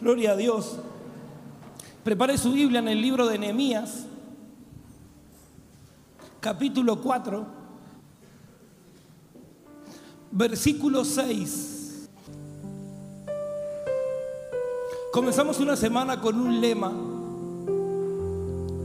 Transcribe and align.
Gloria 0.00 0.32
a 0.32 0.36
Dios. 0.36 0.78
Prepare 2.02 2.38
su 2.38 2.52
Biblia 2.52 2.78
en 2.78 2.88
el 2.88 3.02
libro 3.02 3.26
de 3.26 3.38
Nehemías, 3.38 4.06
capítulo 6.40 7.02
4, 7.02 7.46
versículo 10.30 11.04
6. 11.04 12.08
Comenzamos 15.12 15.60
una 15.60 15.76
semana 15.76 16.18
con 16.18 16.40
un 16.40 16.60
lema 16.62 16.92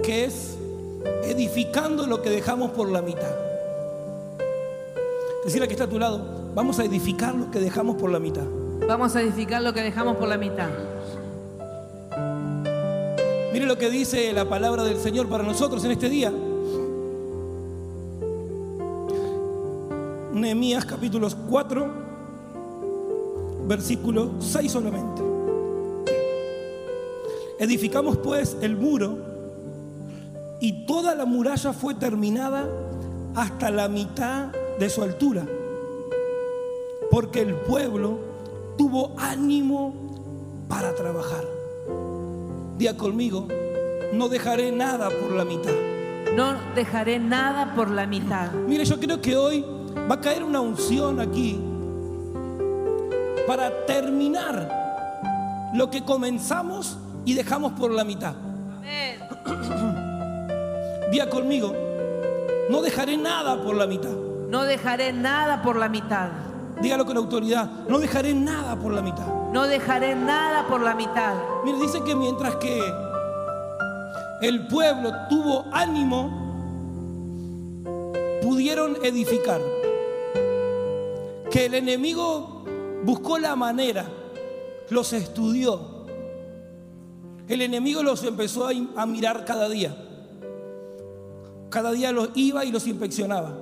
que 0.04 0.26
es 0.26 0.58
edificando 1.24 2.08
lo 2.08 2.22
que 2.22 2.30
dejamos 2.30 2.72
por 2.72 2.90
la 2.90 3.02
mitad. 3.02 3.34
Decirle 5.46 5.68
que 5.68 5.76
está 5.76 5.86
a 5.86 5.90
tu 5.90 6.00
lado, 6.00 6.52
vamos 6.54 6.80
a 6.80 6.84
edificar 6.84 7.34
lo 7.34 7.50
que 7.52 7.60
dejamos 7.60 7.96
por 7.96 8.12
la 8.12 8.20
mitad. 8.20 8.44
Vamos 8.86 9.16
a 9.16 9.22
edificar 9.22 9.62
lo 9.62 9.74
que 9.74 9.82
dejamos 9.82 10.18
por 10.18 10.28
la 10.28 10.38
mitad. 10.38 10.70
Mire 13.56 13.68
lo 13.68 13.78
que 13.78 13.90
dice 13.90 14.34
la 14.34 14.50
palabra 14.50 14.84
del 14.84 14.98
Señor 14.98 15.30
para 15.30 15.42
nosotros 15.42 15.86
en 15.86 15.92
este 15.92 16.10
día. 16.10 16.30
Nehemías 20.34 20.84
capítulos 20.84 21.38
4, 21.50 21.88
versículo 23.66 24.32
6 24.40 24.70
solamente. 24.70 25.22
Edificamos 27.58 28.18
pues 28.18 28.58
el 28.60 28.76
muro 28.76 29.20
y 30.60 30.86
toda 30.86 31.16
la 31.16 31.24
muralla 31.24 31.72
fue 31.72 31.94
terminada 31.94 32.68
hasta 33.36 33.72
la 33.72 33.88
mitad 33.88 34.48
de 34.78 34.90
su 34.90 35.02
altura, 35.02 35.48
porque 37.10 37.40
el 37.40 37.56
pueblo 37.56 38.20
tuvo 38.78 39.14
ánimo 39.18 39.94
para 40.68 40.94
trabajar. 40.94 41.55
Día 42.78 42.98
conmigo, 42.98 43.48
no 44.14 44.28
dejaré 44.28 44.72
nada 44.72 45.10
por 45.10 45.32
la 45.32 45.46
mitad. 45.46 45.72
No 46.36 46.56
dejaré 46.76 47.20
nada 47.20 47.74
por 47.74 47.90
la 47.90 48.06
mitad. 48.06 48.52
Mire, 48.52 48.84
yo 48.84 49.00
creo 49.00 49.22
que 49.22 49.38
hoy 49.38 49.66
va 50.10 50.16
a 50.16 50.22
caer 50.22 50.44
una 50.44 50.60
unción 50.60 51.22
aquí 51.22 51.58
para 53.48 53.86
terminar 53.86 55.72
lo 55.74 55.90
que 55.90 56.04
comenzamos 56.04 56.98
y 57.24 57.34
dejamos 57.34 57.74
por 57.74 57.92
la 57.92 58.04
mitad. 58.04 58.34
Día 61.12 61.30
conmigo, 61.30 61.74
no 62.70 62.82
dejaré 62.82 63.16
nada 63.16 63.62
por 63.64 63.76
la 63.76 63.88
mitad. 63.88 64.12
No 64.50 64.64
dejaré 64.64 65.14
nada 65.14 65.62
por 65.62 65.78
la 65.78 65.88
mitad. 65.88 66.30
Dígalo 66.82 67.06
con 67.06 67.18
autoridad. 67.18 67.70
No 67.88 68.00
dejaré 68.00 68.34
nada 68.34 68.76
por 68.78 68.94
la 68.94 69.02
mitad. 69.02 69.26
No 69.52 69.68
dejaré 69.68 70.16
nada 70.16 70.68
por 70.68 70.82
la 70.82 70.94
mitad. 70.94 71.36
Mire, 71.64 71.80
dice 71.80 72.04
que 72.04 72.16
mientras 72.16 72.56
que 72.58 72.82
el 74.42 74.68
pueblo 74.68 75.12
tuvo 75.30 75.66
ánimo, 75.72 76.46
pudieron 78.42 78.98
edificar. 79.04 79.62
Que 81.50 81.66
el 81.68 81.76
enemigo 81.76 82.64
buscó 83.04 83.38
la 83.40 83.56
manera, 83.56 84.06
los 84.90 85.14
estudió. 85.14 85.96
El 87.48 87.62
enemigo 87.62 88.04
los 88.04 88.24
empezó 88.24 88.68
a, 88.68 89.06
mirar 89.06 89.46
cada 89.46 89.70
día. 89.70 89.96
Cada 91.70 91.92
día 91.92 92.12
los 92.12 92.30
iba 92.36 92.66
y 92.66 92.72
los 92.72 92.86
inspeccionaba. 92.88 93.54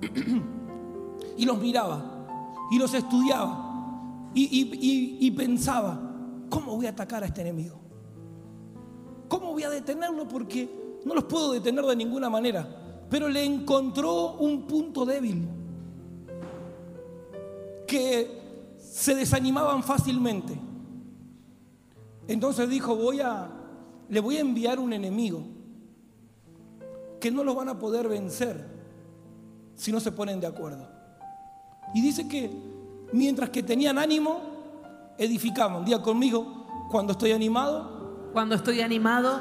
y 1.36 1.44
los 1.44 1.58
miraba 1.58 2.26
y 2.70 2.78
los 2.78 2.92
estudiaba 2.94 3.64
y, 4.34 5.30
pensaba, 5.30 6.00
¿cómo 6.50 6.76
voy 6.76 6.86
a 6.86 6.90
atacar 6.90 7.22
a 7.22 7.26
este 7.26 7.42
enemigo? 7.42 7.78
¿Cómo 9.28 9.52
voy 9.52 9.62
a 9.62 9.70
detenerlo? 9.70 10.26
Porque 10.26 11.00
no 11.04 11.14
los 11.14 11.24
puedo 11.24 11.52
detener 11.52 11.84
de 11.84 11.96
ninguna 11.96 12.28
manera. 12.28 12.66
Pero 13.08 13.28
le 13.28 13.44
encontró 13.44 14.34
un 14.34 14.66
punto 14.66 15.04
débil, 15.04 15.46
que 17.86 18.74
se 18.78 19.14
desanimaban 19.14 19.82
fácilmente. 19.82 20.58
Entonces 22.26 22.68
dijo, 22.68 22.96
voy 22.96 23.20
a, 23.20 23.50
le 24.08 24.20
voy 24.20 24.38
a 24.38 24.40
enviar 24.40 24.80
un 24.80 24.92
enemigo 24.92 25.42
que 27.20 27.30
no 27.30 27.44
lo 27.44 27.54
van 27.54 27.68
a 27.68 27.78
poder 27.78 28.08
vencer 28.08 28.66
si 29.74 29.92
no 29.92 30.00
se 30.00 30.10
ponen 30.10 30.40
de 30.40 30.46
acuerdo. 30.46 30.93
Y 31.94 32.00
dice 32.00 32.28
que 32.28 32.50
mientras 33.12 33.50
que 33.50 33.62
tenían 33.62 33.98
ánimo, 33.98 34.40
edificaban. 35.16 35.84
Día 35.84 36.02
conmigo, 36.02 36.66
cuando 36.90 37.12
estoy 37.12 37.32
animado. 37.32 38.30
Cuando 38.32 38.56
estoy 38.56 38.80
animado, 38.80 39.40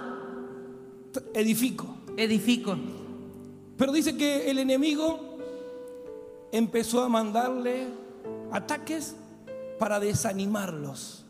edifico. 1.34 1.88
Edifico. 2.16 2.78
Pero 3.75 3.92
dice 3.92 4.16
que 4.16 4.50
el 4.52 4.59
enemigo 4.59 5.38
empezó 6.52 7.03
a 7.03 7.09
mandarle 7.09 7.88
ataques 8.52 9.16
para 9.80 10.00
desanimarlos. 10.00 11.25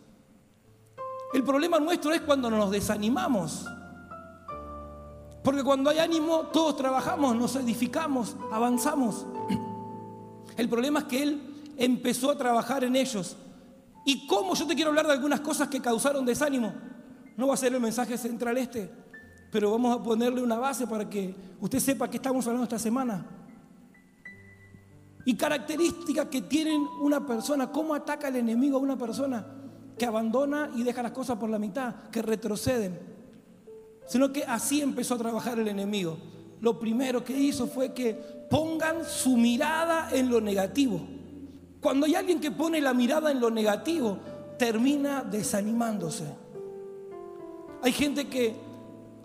El 1.33 1.44
problema 1.44 1.79
nuestro 1.79 2.13
es 2.13 2.22
cuando 2.22 2.51
nos 2.51 2.69
desanimamos. 2.69 3.66
Porque 5.41 5.63
cuando 5.63 5.89
hay 5.89 6.00
ánimo, 6.00 6.47
todos 6.53 6.75
trabajamos, 6.75 7.35
nos 7.35 7.56
edificamos, 7.56 8.35
avanzamos. 8.51 9.25
El 10.57 10.69
problema 10.69 10.99
es 10.99 11.05
que 11.05 11.23
él 11.23 11.41
empezó 11.77 12.31
a 12.31 12.37
trabajar 12.37 12.83
en 12.83 12.95
ellos. 12.95 13.35
¿Y 14.05 14.27
cómo? 14.27 14.53
Yo 14.55 14.67
te 14.67 14.75
quiero 14.75 14.89
hablar 14.89 15.07
de 15.07 15.13
algunas 15.13 15.39
cosas 15.39 15.67
que 15.69 15.81
causaron 15.81 16.25
desánimo. 16.25 16.73
No 17.37 17.47
va 17.47 17.53
a 17.53 17.57
ser 17.57 17.73
el 17.73 17.79
mensaje 17.79 18.17
central 18.17 18.57
este, 18.57 18.89
pero 19.51 19.71
vamos 19.71 19.97
a 19.97 20.03
ponerle 20.03 20.41
una 20.41 20.57
base 20.57 20.85
para 20.85 21.09
que 21.09 21.33
usted 21.59 21.79
sepa 21.79 22.09
qué 22.09 22.17
estamos 22.17 22.45
hablando 22.45 22.63
esta 22.63 22.79
semana. 22.79 23.25
Y 25.25 25.35
características 25.35 26.27
que 26.27 26.41
tienen 26.41 26.85
una 27.01 27.25
persona, 27.25 27.71
cómo 27.71 27.95
ataca 27.95 28.27
el 28.27 28.35
enemigo 28.35 28.77
a 28.77 28.81
una 28.81 28.97
persona 28.97 29.45
que 29.97 30.05
abandona 30.05 30.69
y 30.75 30.83
deja 30.83 31.01
las 31.01 31.13
cosas 31.13 31.37
por 31.37 31.49
la 31.49 31.59
mitad, 31.59 32.09
que 32.11 32.21
retroceden. 32.21 32.99
Sino 34.05 34.33
que 34.33 34.43
así 34.43 34.81
empezó 34.81 35.15
a 35.15 35.19
trabajar 35.19 35.59
el 35.59 35.67
enemigo. 35.69 36.17
Lo 36.63 36.79
primero 36.79 37.25
que 37.25 37.38
hizo 37.38 37.68
fue 37.68 37.94
que 37.94 38.13
pongan 38.50 39.03
su 39.03 39.35
mirada 39.35 40.07
en 40.13 40.29
lo 40.29 40.40
negativo. 40.40 41.01
Cuando 41.81 42.06
hay 42.06 42.16
alguien 42.16 42.40
que 42.40 42.51
pone 42.51 42.79
la 42.79 42.94
mirada 42.94 43.31
en 43.31 43.41
lo 43.41 43.51
negativo, 43.51 44.18
termina 44.57 45.24
desanimándose. 45.24 46.24
Hay 47.81 47.91
gente 47.91 48.29
que, 48.29 48.56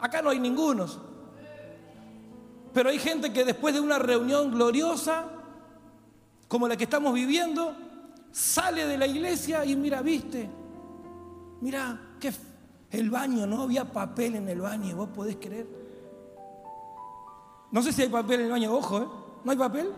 acá 0.00 0.20
no 0.20 0.30
hay 0.30 0.40
ningunos, 0.40 0.98
pero 2.74 2.90
hay 2.90 2.98
gente 2.98 3.32
que 3.32 3.44
después 3.44 3.72
de 3.72 3.80
una 3.82 4.00
reunión 4.00 4.50
gloriosa, 4.50 5.26
como 6.48 6.66
la 6.66 6.76
que 6.76 6.82
estamos 6.82 7.14
viviendo, 7.14 7.72
sale 8.32 8.84
de 8.84 8.98
la 8.98 9.06
iglesia 9.06 9.64
y 9.64 9.76
mira, 9.76 10.02
viste, 10.02 10.50
mira, 11.60 12.00
que 12.18 12.32
el 12.90 13.10
baño, 13.10 13.46
no 13.46 13.62
había 13.62 13.84
papel 13.92 14.34
en 14.34 14.48
el 14.48 14.60
baño, 14.60 14.96
vos 14.96 15.10
podés 15.10 15.36
creer. 15.36 15.78
No 17.70 17.82
sé 17.82 17.92
si 17.92 18.02
hay 18.02 18.08
papel 18.08 18.40
en 18.40 18.46
el 18.46 18.52
baño, 18.52 18.74
ojo, 18.74 18.98
¿eh? 18.98 19.06
¿No 19.44 19.50
hay 19.50 19.58
papel? 19.58 19.90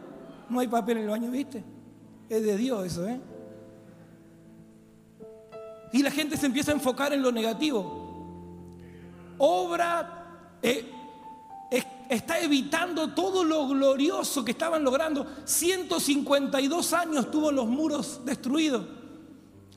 No 0.48 0.60
hay 0.60 0.68
papel 0.68 0.98
en 0.98 1.04
el 1.04 1.10
baño, 1.10 1.30
¿viste? 1.30 1.62
Es 2.28 2.42
de 2.42 2.56
Dios 2.56 2.86
eso, 2.86 3.06
¿eh? 3.06 3.20
Y 5.92 6.02
la 6.02 6.10
gente 6.10 6.36
se 6.36 6.46
empieza 6.46 6.72
a 6.72 6.74
enfocar 6.74 7.12
en 7.12 7.22
lo 7.22 7.32
negativo. 7.32 8.08
Obra 9.38 10.58
eh, 10.62 10.84
está 12.10 12.40
evitando 12.40 13.10
todo 13.10 13.44
lo 13.44 13.68
glorioso 13.68 14.44
que 14.44 14.50
estaban 14.50 14.84
logrando. 14.84 15.26
152 15.44 16.92
años 16.92 17.30
tuvo 17.30 17.52
los 17.52 17.66
muros 17.66 18.20
destruidos. 18.24 18.84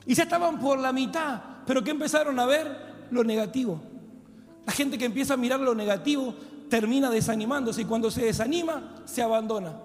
Y 0.04 0.14
ya 0.14 0.24
estaban 0.24 0.58
por 0.58 0.78
la 0.78 0.92
mitad. 0.92 1.40
Pero 1.66 1.82
¿qué 1.82 1.92
empezaron 1.92 2.38
a 2.38 2.46
ver? 2.46 3.06
Lo 3.10 3.24
negativo. 3.24 3.80
La 4.66 4.72
gente 4.72 4.98
que 4.98 5.04
empieza 5.04 5.34
a 5.34 5.36
mirar 5.36 5.60
lo 5.60 5.74
negativo 5.74 6.34
termina 6.74 7.08
desanimándose 7.08 7.82
y 7.82 7.84
cuando 7.84 8.10
se 8.10 8.24
desanima, 8.24 8.96
se 9.04 9.22
abandona. 9.22 9.76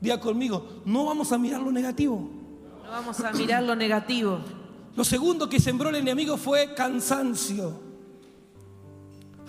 Día 0.00 0.20
conmigo, 0.20 0.82
no 0.84 1.04
vamos 1.04 1.32
a 1.32 1.38
mirar 1.38 1.60
lo 1.60 1.72
negativo. 1.72 2.30
No 2.84 2.90
vamos 2.92 3.18
a 3.18 3.32
mirar 3.32 3.64
lo 3.64 3.74
negativo. 3.74 4.38
Lo 4.94 5.02
segundo 5.02 5.48
que 5.48 5.58
sembró 5.58 5.88
el 5.88 5.96
enemigo 5.96 6.36
fue 6.36 6.74
cansancio. 6.74 7.72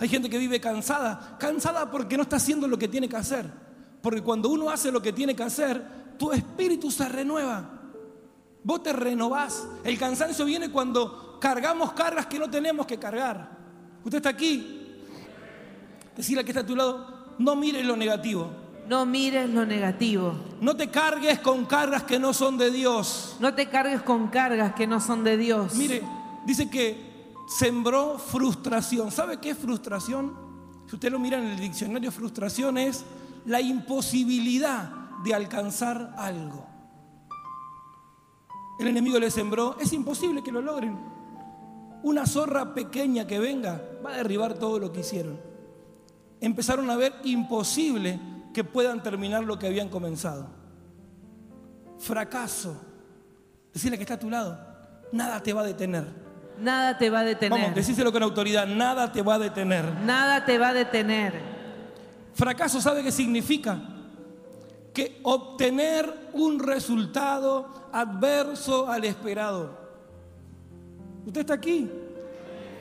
Hay 0.00 0.08
gente 0.08 0.28
que 0.28 0.36
vive 0.36 0.60
cansada, 0.60 1.36
cansada 1.38 1.92
porque 1.92 2.16
no 2.16 2.24
está 2.24 2.36
haciendo 2.36 2.66
lo 2.66 2.76
que 2.76 2.88
tiene 2.88 3.08
que 3.08 3.18
hacer. 3.18 3.46
Porque 4.02 4.20
cuando 4.20 4.48
uno 4.48 4.68
hace 4.68 4.90
lo 4.90 5.00
que 5.00 5.12
tiene 5.12 5.36
que 5.36 5.44
hacer, 5.44 6.16
tu 6.18 6.32
espíritu 6.32 6.90
se 6.90 7.08
renueva. 7.08 7.70
Vos 8.64 8.82
te 8.82 8.92
renovás. 8.92 9.64
El 9.84 9.96
cansancio 9.96 10.44
viene 10.44 10.72
cuando 10.72 11.38
cargamos 11.38 11.92
cargas 11.92 12.26
que 12.26 12.40
no 12.40 12.50
tenemos 12.50 12.84
que 12.84 12.98
cargar. 12.98 13.58
Usted 14.02 14.16
está 14.16 14.30
aquí, 14.30 14.83
Decirle 16.16 16.40
al 16.40 16.44
que 16.44 16.52
está 16.52 16.60
a 16.60 16.66
tu 16.66 16.76
lado, 16.76 17.34
no 17.38 17.56
mires 17.56 17.84
lo 17.84 17.96
negativo. 17.96 18.50
No 18.88 19.06
mires 19.06 19.48
lo 19.48 19.64
negativo. 19.64 20.34
No 20.60 20.76
te 20.76 20.90
cargues 20.90 21.38
con 21.40 21.64
cargas 21.64 22.02
que 22.02 22.18
no 22.18 22.34
son 22.34 22.58
de 22.58 22.70
Dios. 22.70 23.36
No 23.40 23.54
te 23.54 23.68
cargues 23.68 24.02
con 24.02 24.28
cargas 24.28 24.74
que 24.74 24.86
no 24.86 25.00
son 25.00 25.24
de 25.24 25.36
Dios. 25.36 25.74
Mire, 25.74 26.02
dice 26.44 26.68
que 26.68 27.32
sembró 27.48 28.18
frustración. 28.18 29.10
¿Sabe 29.10 29.38
qué 29.38 29.50
es 29.50 29.58
frustración? 29.58 30.34
Si 30.86 30.96
usted 30.96 31.10
lo 31.10 31.18
mira 31.18 31.38
en 31.38 31.46
el 31.46 31.58
diccionario, 31.58 32.12
frustración 32.12 32.76
es 32.76 33.04
la 33.46 33.60
imposibilidad 33.60 34.90
de 35.24 35.34
alcanzar 35.34 36.14
algo. 36.18 36.66
El 38.78 38.88
enemigo 38.88 39.18
le 39.18 39.30
sembró, 39.30 39.76
es 39.80 39.92
imposible 39.92 40.42
que 40.42 40.52
lo 40.52 40.60
logren. 40.60 40.98
Una 42.02 42.26
zorra 42.26 42.74
pequeña 42.74 43.26
que 43.26 43.38
venga 43.38 43.80
va 44.04 44.12
a 44.12 44.16
derribar 44.18 44.54
todo 44.54 44.78
lo 44.78 44.92
que 44.92 45.00
hicieron. 45.00 45.53
Empezaron 46.44 46.90
a 46.90 46.96
ver 46.96 47.14
imposible 47.24 48.20
que 48.52 48.64
puedan 48.64 49.02
terminar 49.02 49.42
lo 49.44 49.58
que 49.58 49.66
habían 49.66 49.88
comenzado. 49.88 50.46
Fracaso. 51.98 52.76
Decirle 53.72 53.96
que 53.96 54.02
está 54.02 54.14
a 54.14 54.18
tu 54.18 54.28
lado, 54.28 54.58
nada 55.10 55.42
te 55.42 55.54
va 55.54 55.62
a 55.62 55.64
detener. 55.64 56.06
Nada 56.60 56.98
te 56.98 57.08
va 57.08 57.20
a 57.20 57.24
detener. 57.24 57.58
Vamos, 57.58 57.74
decíselo 57.74 58.12
con 58.12 58.22
autoridad, 58.22 58.66
nada 58.66 59.10
te 59.10 59.22
va 59.22 59.36
a 59.36 59.38
detener. 59.38 59.90
Nada 60.02 60.44
te 60.44 60.58
va 60.58 60.68
a 60.68 60.74
detener. 60.74 61.32
Fracaso, 62.34 62.78
¿sabe 62.78 63.02
qué 63.02 63.10
significa? 63.10 63.80
Que 64.92 65.20
obtener 65.22 66.30
un 66.34 66.58
resultado 66.58 67.88
adverso 67.90 68.86
al 68.90 69.04
esperado. 69.04 69.78
Usted 71.24 71.40
está 71.40 71.54
aquí. 71.54 71.90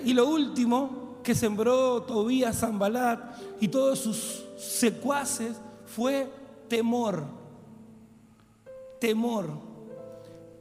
Y 0.04 0.14
lo 0.14 0.28
último 0.28 1.03
que 1.24 1.34
sembró 1.34 2.04
Tobías, 2.04 2.60
Zambalat 2.60 3.38
y 3.62 3.68
todos 3.70 4.00
sus 4.00 4.44
secuaces 4.58 5.56
fue 5.86 6.30
temor. 6.68 7.24
Temor. 9.00 9.50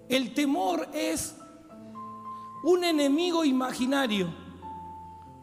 El 0.09 0.35
temor 0.35 0.89
es 0.95 1.35
un 2.65 2.85
enemigo 2.85 3.45
imaginario. 3.45 4.33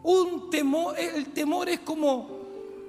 Un 0.02 0.48
temor, 0.50 0.98
el 0.98 1.26
temor 1.26 1.68
es 1.68 1.80
como 1.80 2.40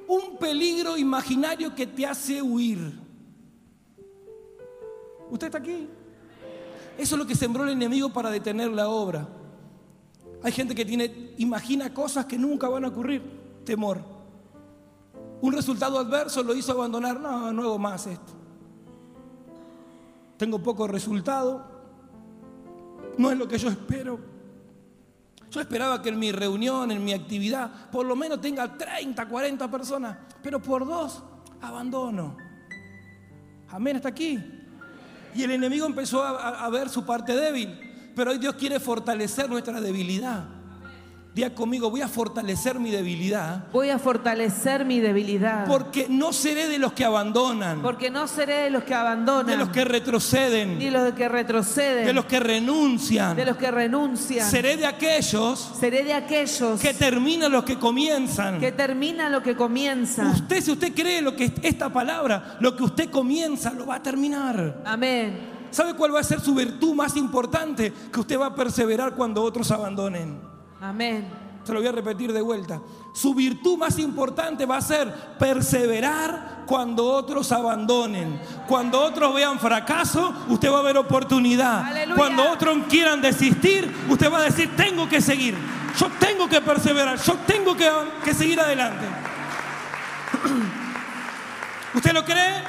un 0.07 0.37
peligro 0.37 0.97
imaginario 0.97 1.75
que 1.75 1.87
te 1.87 2.05
hace 2.05 2.41
huir. 2.41 2.99
¿Usted 5.29 5.47
está 5.47 5.57
aquí? 5.57 5.87
Eso 6.97 7.15
es 7.15 7.19
lo 7.19 7.25
que 7.25 7.35
sembró 7.35 7.63
el 7.63 7.71
enemigo 7.71 8.09
para 8.09 8.29
detener 8.29 8.69
la 8.71 8.89
obra. 8.89 9.27
Hay 10.43 10.51
gente 10.51 10.73
que 10.73 10.85
tiene, 10.85 11.33
imagina 11.37 11.93
cosas 11.93 12.25
que 12.25 12.37
nunca 12.37 12.67
van 12.67 12.85
a 12.85 12.87
ocurrir. 12.87 13.21
Temor. 13.63 14.01
Un 15.41 15.53
resultado 15.53 15.99
adverso 15.99 16.41
lo 16.43 16.55
hizo 16.55 16.71
abandonar. 16.71 17.19
No, 17.19 17.51
no 17.53 17.61
hago 17.61 17.77
más 17.77 18.07
esto. 18.07 18.33
Tengo 20.37 20.61
poco 20.61 20.87
resultado. 20.87 21.63
No 23.17 23.31
es 23.31 23.37
lo 23.37 23.47
que 23.47 23.57
yo 23.57 23.69
espero. 23.69 24.19
Yo 25.51 25.59
esperaba 25.59 26.01
que 26.01 26.09
en 26.09 26.17
mi 26.17 26.31
reunión, 26.31 26.91
en 26.91 27.03
mi 27.03 27.13
actividad, 27.13 27.89
por 27.91 28.05
lo 28.05 28.15
menos 28.15 28.39
tenga 28.39 28.77
30, 28.77 29.27
40 29.27 29.69
personas, 29.69 30.17
pero 30.41 30.61
por 30.61 30.87
dos 30.87 31.21
abandono. 31.59 32.37
Amén, 33.69 33.97
está 33.97 34.09
aquí. 34.09 34.39
Y 35.35 35.43
el 35.43 35.51
enemigo 35.51 35.85
empezó 35.85 36.23
a 36.23 36.69
ver 36.69 36.89
su 36.89 37.05
parte 37.05 37.35
débil, 37.35 37.90
pero 38.15 38.31
hoy 38.31 38.37
Dios 38.37 38.55
quiere 38.55 38.79
fortalecer 38.79 39.49
nuestra 39.49 39.79
debilidad. 39.81 40.61
Día 41.33 41.55
conmigo, 41.55 41.89
voy 41.89 42.01
a 42.01 42.09
fortalecer 42.09 42.77
mi 42.77 42.91
debilidad. 42.91 43.67
Voy 43.71 43.89
a 43.89 43.97
fortalecer 43.97 44.83
mi 44.83 44.99
debilidad. 44.99 45.65
Porque 45.65 46.07
no 46.09 46.33
seré 46.33 46.67
de 46.67 46.77
los 46.77 46.91
que 46.91 47.05
abandonan. 47.05 47.81
Porque 47.81 48.09
no 48.09 48.27
seré 48.27 48.63
de 48.63 48.69
los 48.69 48.83
que 48.83 48.93
abandonan. 48.93 49.45
De 49.45 49.55
los 49.55 49.69
que 49.69 49.85
retroceden. 49.85 50.77
Ni 50.77 50.89
los 50.89 51.13
que 51.13 51.29
retroceden. 51.29 52.05
De 52.05 52.11
los 52.11 52.25
que 52.25 52.41
renuncian. 52.41 53.37
De 53.37 53.45
los 53.45 53.55
que 53.55 53.71
renuncian. 53.71 54.51
Seré 54.51 54.75
de 54.75 54.85
aquellos. 54.85 55.71
Seré 55.79 56.03
de 56.03 56.11
aquellos. 56.11 56.81
Que 56.81 56.93
terminan 56.93 57.49
los 57.49 57.63
que 57.63 57.79
comienzan. 57.79 58.59
Que 58.59 58.73
termina 58.73 59.29
lo 59.29 59.41
que 59.41 59.55
comienza. 59.55 60.29
Usted, 60.31 60.61
si 60.61 60.71
usted 60.71 60.93
cree 60.93 61.21
lo 61.21 61.33
que 61.33 61.49
esta 61.61 61.93
palabra, 61.93 62.57
lo 62.59 62.75
que 62.75 62.83
usted 62.83 63.09
comienza, 63.09 63.71
lo 63.71 63.85
va 63.85 63.95
a 63.95 64.03
terminar. 64.03 64.81
Amén. 64.83 65.60
¿Sabe 65.71 65.95
cuál 65.95 66.13
va 66.13 66.19
a 66.19 66.23
ser 66.23 66.41
su 66.41 66.53
virtud 66.53 66.93
más 66.93 67.15
importante? 67.15 67.91
Que 68.11 68.19
usted 68.19 68.39
va 68.39 68.47
a 68.47 68.55
perseverar 68.55 69.15
cuando 69.15 69.41
otros 69.41 69.71
abandonen. 69.71 70.39
Amén. 70.79 71.27
Se 71.63 71.73
lo 71.73 71.79
voy 71.79 71.87
a 71.87 71.91
repetir 71.91 72.33
de 72.33 72.41
vuelta. 72.41 72.81
Su 73.13 73.35
virtud 73.35 73.77
más 73.77 73.99
importante 73.99 74.65
va 74.65 74.77
a 74.77 74.81
ser 74.81 75.13
perseverar 75.37 76.63
cuando 76.65 77.05
otros 77.05 77.51
abandonen. 77.51 78.41
Cuando 78.67 78.99
otros 78.99 79.33
vean 79.35 79.59
fracaso, 79.59 80.33
usted 80.49 80.71
va 80.71 80.79
a 80.79 80.83
ver 80.83 80.97
oportunidad. 80.97 81.85
Aleluya. 81.85 82.15
Cuando 82.15 82.49
otros 82.51 82.77
quieran 82.89 83.21
desistir, 83.21 83.93
usted 84.09 84.31
va 84.31 84.39
a 84.39 84.43
decir, 84.43 84.75
tengo 84.75 85.07
que 85.07 85.21
seguir. 85.21 85.55
Yo 85.99 86.09
tengo 86.19 86.49
que 86.49 86.61
perseverar. 86.61 87.19
Yo 87.21 87.35
tengo 87.45 87.75
que, 87.75 87.89
que 88.23 88.33
seguir 88.33 88.59
adelante. 88.59 89.05
¿Usted 91.93 92.13
lo 92.13 92.25
cree? 92.25 92.63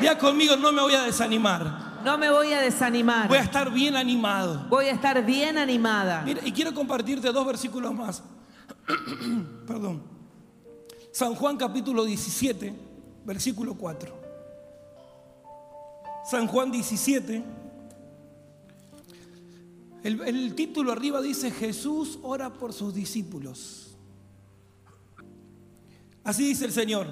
Ya 0.00 0.18
conmigo, 0.18 0.56
no 0.56 0.72
me 0.72 0.82
voy 0.82 0.94
a 0.94 1.02
desanimar. 1.02 1.87
No 2.08 2.16
me 2.16 2.30
voy 2.30 2.54
a 2.54 2.62
desanimar. 2.62 3.28
Voy 3.28 3.36
a 3.36 3.42
estar 3.42 3.70
bien 3.70 3.94
animado. 3.94 4.64
Voy 4.70 4.86
a 4.86 4.92
estar 4.92 5.22
bien 5.26 5.58
animada. 5.58 6.22
Mira, 6.22 6.40
y 6.42 6.52
quiero 6.52 6.72
compartirte 6.72 7.30
dos 7.30 7.46
versículos 7.46 7.92
más. 7.92 8.22
Perdón. 9.66 10.02
San 11.12 11.34
Juan 11.34 11.58
capítulo 11.58 12.06
17, 12.06 12.74
versículo 13.26 13.74
4. 13.74 14.18
San 16.30 16.46
Juan 16.46 16.70
17. 16.70 17.44
El, 20.02 20.22
el 20.22 20.54
título 20.54 20.92
arriba 20.92 21.20
dice 21.20 21.50
Jesús 21.50 22.20
ora 22.22 22.54
por 22.54 22.72
sus 22.72 22.94
discípulos. 22.94 23.98
Así 26.24 26.48
dice 26.48 26.64
el 26.64 26.72
Señor. 26.72 27.08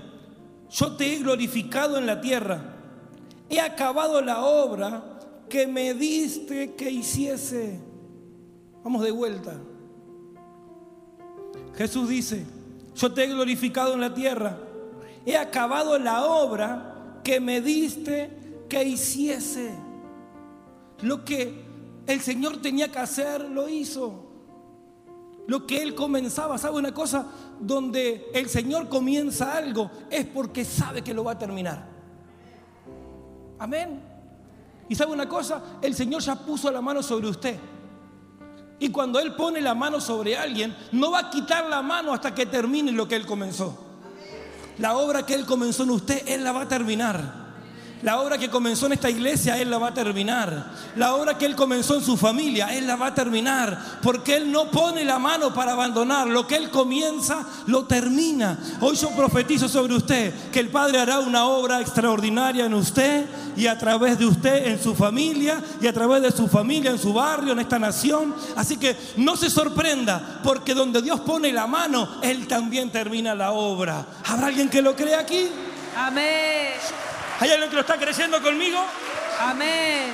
Yo 0.70 0.96
te 0.96 1.12
he 1.12 1.18
glorificado 1.18 1.98
en 1.98 2.06
la 2.06 2.22
tierra 2.22 2.75
he 3.48 3.60
acabado 3.60 4.20
la 4.20 4.44
obra 4.44 5.02
que 5.48 5.66
me 5.66 5.94
diste 5.94 6.74
que 6.74 6.90
hiciese. 6.90 7.80
Vamos 8.82 9.02
de 9.02 9.10
vuelta. 9.10 9.54
Jesús 11.74 12.08
dice, 12.08 12.44
yo 12.94 13.12
te 13.12 13.24
he 13.24 13.26
glorificado 13.28 13.94
en 13.94 14.00
la 14.00 14.14
tierra, 14.14 14.58
he 15.24 15.36
acabado 15.36 15.98
la 15.98 16.24
obra 16.24 17.20
que 17.22 17.40
me 17.40 17.60
diste 17.60 18.30
que 18.68 18.82
hiciese. 18.84 19.74
Lo 21.02 21.24
que 21.24 21.64
el 22.06 22.20
Señor 22.20 22.62
tenía 22.62 22.90
que 22.90 22.98
hacer, 22.98 23.42
lo 23.42 23.68
hizo. 23.68 24.24
Lo 25.46 25.66
que 25.66 25.82
Él 25.82 25.94
comenzaba, 25.94 26.58
¿sabe 26.58 26.78
una 26.78 26.94
cosa? 26.94 27.26
Donde 27.60 28.26
el 28.34 28.48
Señor 28.48 28.88
comienza 28.88 29.56
algo 29.56 29.90
es 30.10 30.26
porque 30.26 30.64
sabe 30.64 31.02
que 31.02 31.14
lo 31.14 31.24
va 31.24 31.32
a 31.32 31.38
terminar. 31.38 31.95
Amén. 33.58 34.00
Y 34.88 34.94
sabe 34.94 35.12
una 35.12 35.28
cosa, 35.28 35.62
el 35.82 35.94
Señor 35.94 36.22
ya 36.22 36.36
puso 36.36 36.70
la 36.70 36.80
mano 36.80 37.02
sobre 37.02 37.28
usted. 37.28 37.58
Y 38.78 38.90
cuando 38.90 39.18
Él 39.18 39.34
pone 39.34 39.60
la 39.60 39.74
mano 39.74 40.00
sobre 40.00 40.36
alguien, 40.36 40.76
no 40.92 41.10
va 41.10 41.20
a 41.20 41.30
quitar 41.30 41.66
la 41.66 41.82
mano 41.82 42.12
hasta 42.12 42.34
que 42.34 42.46
termine 42.46 42.92
lo 42.92 43.08
que 43.08 43.16
Él 43.16 43.26
comenzó. 43.26 43.84
La 44.78 44.96
obra 44.96 45.24
que 45.24 45.34
Él 45.34 45.46
comenzó 45.46 45.84
en 45.84 45.90
usted, 45.90 46.22
Él 46.28 46.44
la 46.44 46.52
va 46.52 46.62
a 46.62 46.68
terminar. 46.68 47.45
La 48.02 48.20
obra 48.20 48.36
que 48.36 48.50
comenzó 48.50 48.86
en 48.86 48.92
esta 48.92 49.08
iglesia, 49.08 49.58
Él 49.58 49.70
la 49.70 49.78
va 49.78 49.88
a 49.88 49.94
terminar. 49.94 50.66
La 50.96 51.14
obra 51.14 51.38
que 51.38 51.46
Él 51.46 51.56
comenzó 51.56 51.94
en 51.94 52.04
su 52.04 52.16
familia, 52.18 52.76
Él 52.76 52.86
la 52.86 52.96
va 52.96 53.08
a 53.08 53.14
terminar. 53.14 53.98
Porque 54.02 54.36
Él 54.36 54.52
no 54.52 54.70
pone 54.70 55.02
la 55.02 55.18
mano 55.18 55.54
para 55.54 55.72
abandonar. 55.72 56.26
Lo 56.26 56.46
que 56.46 56.56
Él 56.56 56.70
comienza, 56.70 57.46
lo 57.66 57.86
termina. 57.86 58.58
Hoy 58.80 58.96
yo 58.96 59.10
profetizo 59.10 59.66
sobre 59.68 59.94
usted 59.94 60.50
que 60.50 60.60
el 60.60 60.68
Padre 60.68 61.00
hará 61.00 61.20
una 61.20 61.46
obra 61.46 61.80
extraordinaria 61.80 62.66
en 62.66 62.74
usted 62.74 63.24
y 63.56 63.66
a 63.66 63.78
través 63.78 64.18
de 64.18 64.26
usted 64.26 64.66
en 64.66 64.82
su 64.82 64.94
familia 64.94 65.62
y 65.80 65.86
a 65.86 65.92
través 65.92 66.20
de 66.20 66.30
su 66.30 66.48
familia 66.48 66.90
en 66.90 66.98
su 66.98 67.14
barrio, 67.14 67.52
en 67.52 67.60
esta 67.60 67.78
nación. 67.78 68.34
Así 68.56 68.76
que 68.76 68.94
no 69.16 69.36
se 69.36 69.48
sorprenda, 69.48 70.40
porque 70.42 70.74
donde 70.74 71.00
Dios 71.00 71.20
pone 71.20 71.50
la 71.50 71.66
mano, 71.66 72.20
Él 72.22 72.46
también 72.46 72.90
termina 72.90 73.34
la 73.34 73.52
obra. 73.52 74.04
¿Habrá 74.26 74.48
alguien 74.48 74.68
que 74.68 74.82
lo 74.82 74.94
cree 74.94 75.14
aquí? 75.14 75.48
Amén. 75.96 77.05
¿Hay 77.40 77.50
alguien 77.50 77.68
que 77.68 77.74
lo 77.76 77.80
está 77.82 77.98
creyendo 77.98 78.40
conmigo? 78.42 78.78
Amén. 79.40 80.12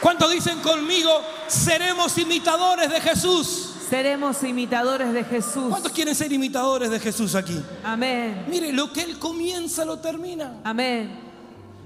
¿Cuántos 0.00 0.30
dicen 0.30 0.60
conmigo, 0.60 1.10
seremos 1.46 2.16
imitadores 2.18 2.90
de 2.90 3.00
Jesús? 3.00 3.66
Seremos 3.88 4.42
imitadores 4.42 5.12
de 5.12 5.24
Jesús. 5.24 5.66
¿Cuántos 5.68 5.92
quieren 5.92 6.14
ser 6.14 6.32
imitadores 6.32 6.90
de 6.90 6.98
Jesús 7.00 7.34
aquí? 7.34 7.60
Amén. 7.84 8.46
Mire, 8.48 8.72
lo 8.72 8.92
que 8.92 9.02
Él 9.02 9.18
comienza 9.18 9.84
lo 9.84 9.98
termina. 9.98 10.60
Amén. 10.64 11.18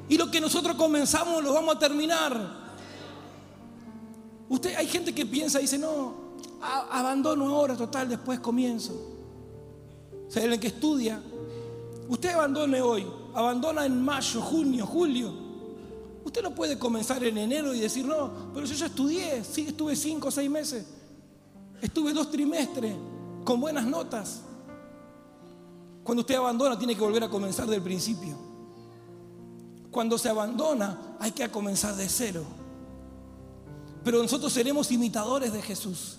Y 0.08 0.16
lo 0.18 0.30
que 0.30 0.40
nosotros 0.40 0.76
comenzamos 0.76 1.42
lo 1.42 1.52
vamos 1.54 1.76
a 1.76 1.78
terminar. 1.78 2.64
Usted, 4.48 4.74
hay 4.76 4.86
gente 4.86 5.14
que 5.14 5.24
piensa 5.26 5.58
y 5.58 5.62
dice, 5.62 5.78
no, 5.78 6.14
a- 6.62 6.98
abandono 6.98 7.48
ahora, 7.48 7.74
total, 7.74 8.08
después 8.08 8.38
comienzo. 8.38 8.92
O 10.28 10.30
sea, 10.30 10.44
el 10.44 10.60
que 10.60 10.66
estudia, 10.68 11.20
usted 12.08 12.30
abandone 12.30 12.80
hoy, 12.80 13.06
abandona 13.34 13.86
en 13.86 14.02
mayo, 14.02 14.40
junio, 14.40 14.86
julio. 14.86 15.32
Usted 16.24 16.42
no 16.42 16.54
puede 16.54 16.78
comenzar 16.78 17.22
en 17.22 17.36
enero 17.36 17.74
y 17.74 17.80
decir, 17.80 18.04
no, 18.06 18.30
pero 18.54 18.66
yo 18.66 18.86
estudié, 18.86 19.44
sí, 19.44 19.66
estuve 19.68 19.94
cinco 19.94 20.28
o 20.28 20.30
seis 20.30 20.50
meses, 20.50 20.86
estuve 21.82 22.12
dos 22.12 22.30
trimestres 22.30 22.94
con 23.44 23.60
buenas 23.60 23.86
notas. 23.86 24.40
Cuando 26.02 26.20
usted 26.20 26.34
abandona 26.34 26.78
tiene 26.78 26.94
que 26.94 27.00
volver 27.00 27.24
a 27.24 27.28
comenzar 27.28 27.66
del 27.66 27.82
principio. 27.82 28.36
Cuando 29.90 30.18
se 30.18 30.28
abandona 30.28 31.16
hay 31.20 31.32
que 31.32 31.48
comenzar 31.50 31.94
de 31.96 32.08
cero. 32.08 32.44
Pero 34.02 34.20
nosotros 34.20 34.52
seremos 34.52 34.92
imitadores 34.92 35.52
de 35.52 35.62
Jesús. 35.62 36.18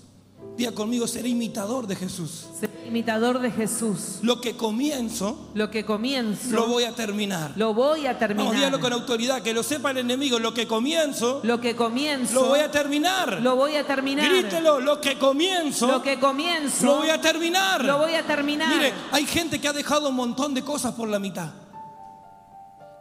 Diga 0.57 0.71
conmigo, 0.71 1.05
seré 1.05 1.27
imitador 1.29 1.85
de 1.85 1.95
Jesús. 1.97 2.45
Ser 2.57 2.69
imitador 2.87 3.39
de 3.39 3.51
Jesús. 3.51 4.19
Lo 4.21 4.39
que 4.39 4.55
comienzo, 4.55 5.49
Lo 5.53 5.69
que 5.69 5.83
comienzo, 5.83 6.49
lo 6.55 6.67
voy 6.67 6.83
a 6.85 6.93
terminar. 6.93 7.51
lo 7.57 7.73
voy 7.73 8.05
a 8.07 8.17
terminar. 8.17 8.45
Vamos, 8.45 8.55
dígalo 8.55 8.79
con 8.79 8.93
autoridad, 8.93 9.41
que 9.41 9.53
lo 9.53 9.63
sepa 9.63 9.91
el 9.91 9.97
enemigo. 9.97 10.39
Lo 10.39 10.53
que 10.53 10.65
comienzo, 10.65 11.41
Lo 11.43 11.59
que 11.59 11.75
comienzo, 11.75 12.33
lo 12.35 12.45
voy 12.47 12.59
a 12.61 12.71
terminar. 12.71 13.41
lo 13.41 13.57
voy 13.57 13.75
a 13.75 13.85
terminar. 13.85 14.29
Grítelo, 14.31 14.79
lo 14.79 15.01
que 15.01 15.17
comienzo, 15.19 15.87
Lo 15.87 16.01
que 16.01 16.19
comienzo, 16.21 16.85
lo 16.85 16.97
voy 16.99 17.09
a 17.09 17.19
terminar. 17.19 17.83
lo 17.83 17.97
voy 17.97 18.13
a 18.13 18.25
terminar. 18.25 18.73
Mire, 18.73 18.93
hay 19.11 19.25
gente 19.25 19.59
que 19.59 19.67
ha 19.67 19.73
dejado 19.73 20.07
un 20.07 20.15
montón 20.15 20.53
de 20.53 20.61
cosas 20.63 20.93
por 20.93 21.09
la 21.09 21.19
mitad. 21.19 21.49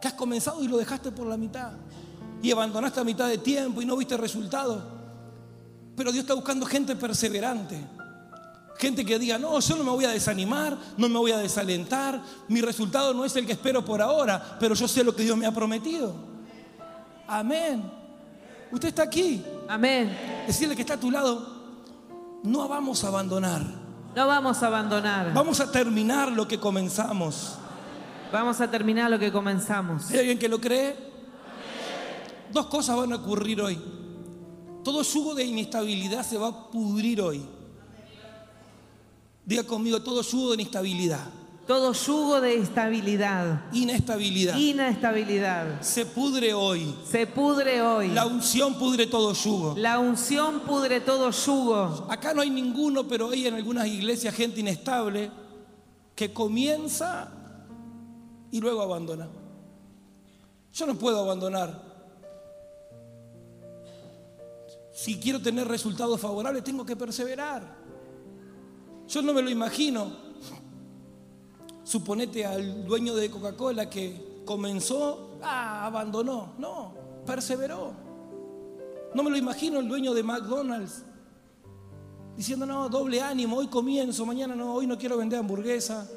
Que 0.01 0.09
has 0.09 0.13
comenzado 0.15 0.61
y 0.61 0.67
lo 0.67 0.77
dejaste 0.77 1.11
por 1.11 1.25
la 1.25 1.37
mitad. 1.37 1.71
Y 2.41 2.51
abandonaste 2.51 2.99
a 2.99 3.03
mitad 3.05 3.29
de 3.29 3.37
tiempo 3.37 3.81
y 3.81 3.85
no 3.85 3.95
viste 3.95 4.17
resultados. 4.17 4.83
Pero 5.95 6.11
Dios 6.11 6.23
está 6.23 6.33
buscando 6.33 6.65
gente 6.65 6.95
perseverante. 6.95 7.79
Gente 8.77 9.05
que 9.05 9.17
diga, 9.17 9.37
no, 9.37 9.57
yo 9.59 9.75
no 9.77 9.83
me 9.85 9.91
voy 9.91 10.05
a 10.05 10.09
desanimar, 10.09 10.77
no 10.97 11.07
me 11.07 11.17
voy 11.17 11.31
a 11.31 11.37
desalentar. 11.37 12.21
Mi 12.49 12.61
resultado 12.61 13.13
no 13.13 13.23
es 13.23 13.35
el 13.35 13.45
que 13.45 13.53
espero 13.53 13.85
por 13.85 14.01
ahora, 14.01 14.57
pero 14.59 14.75
yo 14.75 14.87
sé 14.87 15.03
lo 15.03 15.15
que 15.15 15.23
Dios 15.23 15.37
me 15.37 15.45
ha 15.45 15.51
prometido. 15.51 16.13
Amén. 17.25 17.89
Usted 18.71 18.89
está 18.89 19.03
aquí. 19.03 19.43
Amén. 19.69 20.45
Decirle 20.45 20.75
que 20.75 20.81
está 20.81 20.95
a 20.95 20.99
tu 20.99 21.09
lado, 21.09 21.55
no 22.43 22.67
vamos 22.67 23.03
a 23.05 23.07
abandonar. 23.07 23.63
No 24.13 24.27
vamos 24.27 24.61
a 24.61 24.67
abandonar. 24.67 25.33
Vamos 25.33 25.59
a 25.61 25.71
terminar 25.71 26.31
lo 26.31 26.47
que 26.47 26.59
comenzamos. 26.59 27.57
Vamos 28.31 28.59
a 28.59 28.69
terminar 28.69 29.09
lo 29.09 29.17
que 29.17 29.31
comenzamos. 29.31 30.09
¿Hay 30.11 30.19
alguien 30.19 30.37
que 30.37 30.49
lo 30.49 30.59
cree? 30.59 30.95
Dos 32.51 32.65
cosas 32.67 32.97
van 32.97 33.13
a 33.13 33.15
ocurrir 33.15 33.61
hoy. 33.61 34.04
Todo 34.85 35.01
yugo 35.01 35.33
de 35.33 35.43
inestabilidad 35.43 36.23
se 36.23 36.37
va 36.37 36.47
a 36.49 36.69
pudrir 36.69 37.19
hoy. 37.19 37.41
Diga 39.43 39.63
conmigo, 39.63 39.99
todo 40.03 40.21
yugo 40.21 40.49
de 40.55 40.61
inestabilidad. 40.61 41.25
Todo 41.65 41.91
yugo 41.93 42.39
de 42.41 42.57
estabilidad, 42.59 43.63
Inestabilidad. 43.73 44.55
inestabilidad, 44.55 45.81
Se 45.81 46.05
pudre 46.05 46.53
hoy. 46.53 46.93
se 47.09 47.25
pudre 47.25 47.81
hoy. 47.81 48.09
La 48.09 48.27
unción 48.27 48.75
pudre 48.75 49.07
todo 49.07 49.33
yugo. 49.33 49.73
La 49.75 49.97
unción 49.97 50.59
pudre 50.59 51.01
todo 51.01 51.31
yugo. 51.31 52.05
Acá 52.07 52.35
no 52.35 52.41
hay 52.41 52.51
ninguno, 52.51 53.07
pero 53.07 53.31
hay 53.31 53.47
en 53.47 53.55
algunas 53.55 53.87
iglesias 53.87 54.35
gente 54.35 54.59
inestable 54.59 55.31
que 56.13 56.31
comienza 56.31 57.31
y 58.51 58.59
luego 58.61 58.83
abandona. 58.83 59.27
Yo 60.71 60.85
no 60.85 60.93
puedo 60.93 61.19
abandonar. 61.19 61.94
Si 64.95 65.19
quiero 65.19 65.41
tener 65.41 65.67
resultados 65.67 66.21
favorables, 66.21 66.63
tengo 66.63 66.85
que 66.85 66.95
perseverar. 66.95 67.75
Yo 69.09 69.21
no 69.21 69.33
me 69.33 69.41
lo 69.41 69.49
imagino. 69.49 70.09
Suponete 71.83 72.45
al 72.45 72.85
dueño 72.85 73.13
de 73.13 73.29
Coca-Cola 73.29 73.89
que 73.89 74.41
comenzó, 74.45 75.37
ah, 75.43 75.85
abandonó. 75.85 76.53
No, 76.57 76.93
perseveró. 77.25 77.91
No 79.13 79.21
me 79.21 79.31
lo 79.31 79.35
imagino 79.35 79.81
el 79.81 79.89
dueño 79.89 80.13
de 80.13 80.23
McDonald's 80.23 81.03
diciendo, 82.37 82.65
no, 82.65 82.87
doble 82.87 83.21
ánimo, 83.21 83.57
hoy 83.57 83.67
comienzo, 83.67 84.25
mañana 84.25 84.55
no, 84.55 84.75
hoy 84.75 84.87
no 84.87 84.97
quiero 84.97 85.17
vender 85.17 85.39
hamburguesa. 85.39 86.09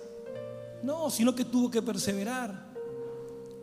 No, 0.84 1.10
sino 1.10 1.34
que 1.34 1.44
tuvo 1.44 1.68
que 1.68 1.82
perseverar. 1.82 2.68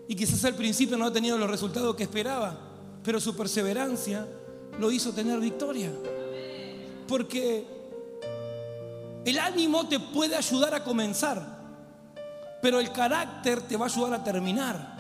Y 0.10 0.16
quizás 0.16 0.44
al 0.44 0.56
principio 0.56 0.98
no 0.98 1.06
ha 1.06 1.14
tenido 1.14 1.38
los 1.38 1.50
resultados 1.50 1.96
que 1.96 2.04
esperaba, 2.04 2.60
pero 3.02 3.22
su 3.22 3.34
perseverancia 3.34 4.28
lo 4.80 4.92
hizo 4.92 5.12
tener 5.12 5.40
victoria. 5.40 5.92
Porque 7.08 7.66
el 9.26 9.40
ánimo 9.40 9.88
te 9.88 10.00
puede 10.00 10.36
ayudar 10.36 10.74
a 10.76 10.84
comenzar, 10.84 11.42
pero 12.62 12.80
el 12.80 12.92
carácter 12.92 13.62
te 13.62 13.78
va 13.78 13.86
a 13.86 13.90
ayudar 13.90 14.14
a 14.14 14.24
terminar. 14.24 14.96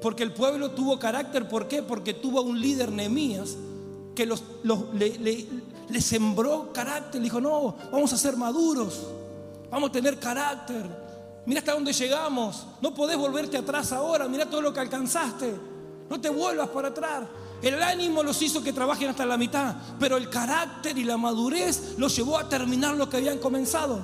Porque 0.00 0.24
el 0.24 0.32
pueblo 0.32 0.72
tuvo 0.72 0.98
carácter, 0.98 1.48
¿por 1.48 1.68
qué? 1.68 1.82
Porque 1.82 2.14
tuvo 2.14 2.42
un 2.42 2.60
líder, 2.60 2.90
Nehemías, 2.90 3.56
que 4.16 4.26
le 4.26 6.00
sembró 6.00 6.72
carácter. 6.72 7.20
Le 7.20 7.24
dijo, 7.24 7.40
no, 7.40 7.76
vamos 7.92 8.12
a 8.12 8.18
ser 8.18 8.36
maduros, 8.36 9.00
vamos 9.70 9.90
a 9.90 9.92
tener 9.92 10.18
carácter. 10.18 11.02
Mira 11.46 11.60
hasta 11.60 11.72
dónde 11.74 11.92
llegamos. 11.92 12.66
No 12.80 12.94
podés 12.94 13.16
volverte 13.16 13.56
atrás 13.56 13.92
ahora. 13.92 14.28
Mira 14.28 14.46
todo 14.46 14.62
lo 14.62 14.72
que 14.72 14.80
alcanzaste. 14.80 15.54
No 16.08 16.20
te 16.20 16.28
vuelvas 16.28 16.68
para 16.68 16.88
atrás. 16.88 17.24
El 17.62 17.80
ánimo 17.82 18.22
los 18.22 18.42
hizo 18.42 18.62
que 18.62 18.72
trabajen 18.72 19.08
hasta 19.08 19.24
la 19.24 19.36
mitad, 19.36 19.76
pero 20.00 20.16
el 20.16 20.28
carácter 20.28 20.98
y 20.98 21.04
la 21.04 21.16
madurez 21.16 21.94
los 21.96 22.14
llevó 22.16 22.36
a 22.38 22.48
terminar 22.48 22.96
lo 22.96 23.08
que 23.08 23.18
habían 23.18 23.38
comenzado. 23.38 24.00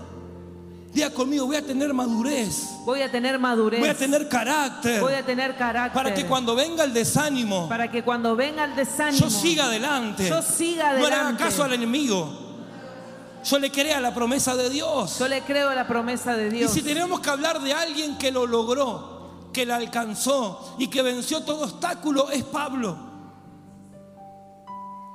Diga 0.93 1.11
conmigo, 1.11 1.45
voy 1.47 1.57
a 1.57 1.67
tener 1.67 1.93
madurez, 1.93 2.63
Voy 2.87 3.03
a 3.03 3.11
tener 3.11 3.39
madurez. 3.39 3.79
voy 3.81 3.89
a 3.91 3.95
tener 3.95 4.27
carácter, 4.29 5.01
Voy 5.03 5.13
a 5.13 5.25
tener 5.27 5.55
carácter. 5.57 5.93
para 5.93 6.15
que 6.15 6.25
cuando 6.25 6.55
venga 6.55 6.83
el 6.85 6.95
desánimo, 6.95 7.69
para 7.69 7.91
que 7.91 8.03
cuando 8.03 8.35
venga 8.35 8.65
el 8.65 8.75
desánimo, 8.75 9.19
yo 9.19 9.29
siga 9.31 9.65
adelante. 9.67 10.29
Yo 10.29 10.41
siga 10.41 10.93
No 10.95 10.99
le 11.01 11.07
haga 11.07 11.15
adelante. 11.17 11.45
caso 11.45 11.63
al 11.65 11.73
enemigo. 11.75 12.47
Yo 13.45 13.59
le 13.59 13.71
crea 13.71 14.01
la 14.01 14.15
promesa 14.15 14.57
de 14.57 14.71
Dios. 14.71 15.19
Yo 15.19 15.29
le 15.29 15.43
creo 15.43 15.69
a 15.69 15.75
la 15.75 15.87
promesa 15.87 16.37
de 16.37 16.47
Y 16.49 16.51
Dios. 16.51 16.73
si 16.73 16.83
tenemos 16.83 17.21
que 17.21 17.31
hablar 17.31 17.61
de 17.61 17.73
alguien 17.75 18.17
que 18.19 18.31
lo 18.33 18.47
logró, 18.47 19.49
que 19.53 19.67
la 19.67 19.77
alcanzó 19.77 20.75
y 20.79 20.89
que 20.89 21.03
venció 21.03 21.43
todo 21.43 21.65
obstáculo, 21.65 22.31
es 22.31 22.45
Pablo. 22.45 23.08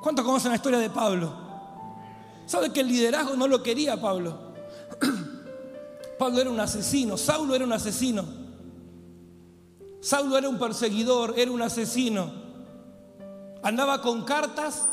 ¿Cuántos 0.03 0.25
conocen 0.25 0.50
la 0.51 0.57
historia 0.57 0.79
de 0.79 0.89
Pablo? 0.89 1.31
¿Sabe 2.45 2.74
que 2.74 2.81
el 2.81 2.89
liderazgo 2.89 3.38
no 3.38 3.48
lo 3.48 3.63
quería 3.63 4.00
Pablo? 4.01 4.38
Pablo 6.19 6.41
era 6.41 6.50
un 6.50 6.60
asesino, 6.60 7.17
Saulo 7.17 7.55
era 7.55 7.63
un 7.63 7.72
asesino. 7.72 8.25
Saulo 10.01 10.38
era 10.38 10.50
un 10.50 10.60
perseguidor, 10.60 11.36
era 11.38 11.50
un 11.50 11.62
asesino. 11.62 12.29
Andaba 13.63 14.01
con 14.01 14.25
cartas 14.25 14.88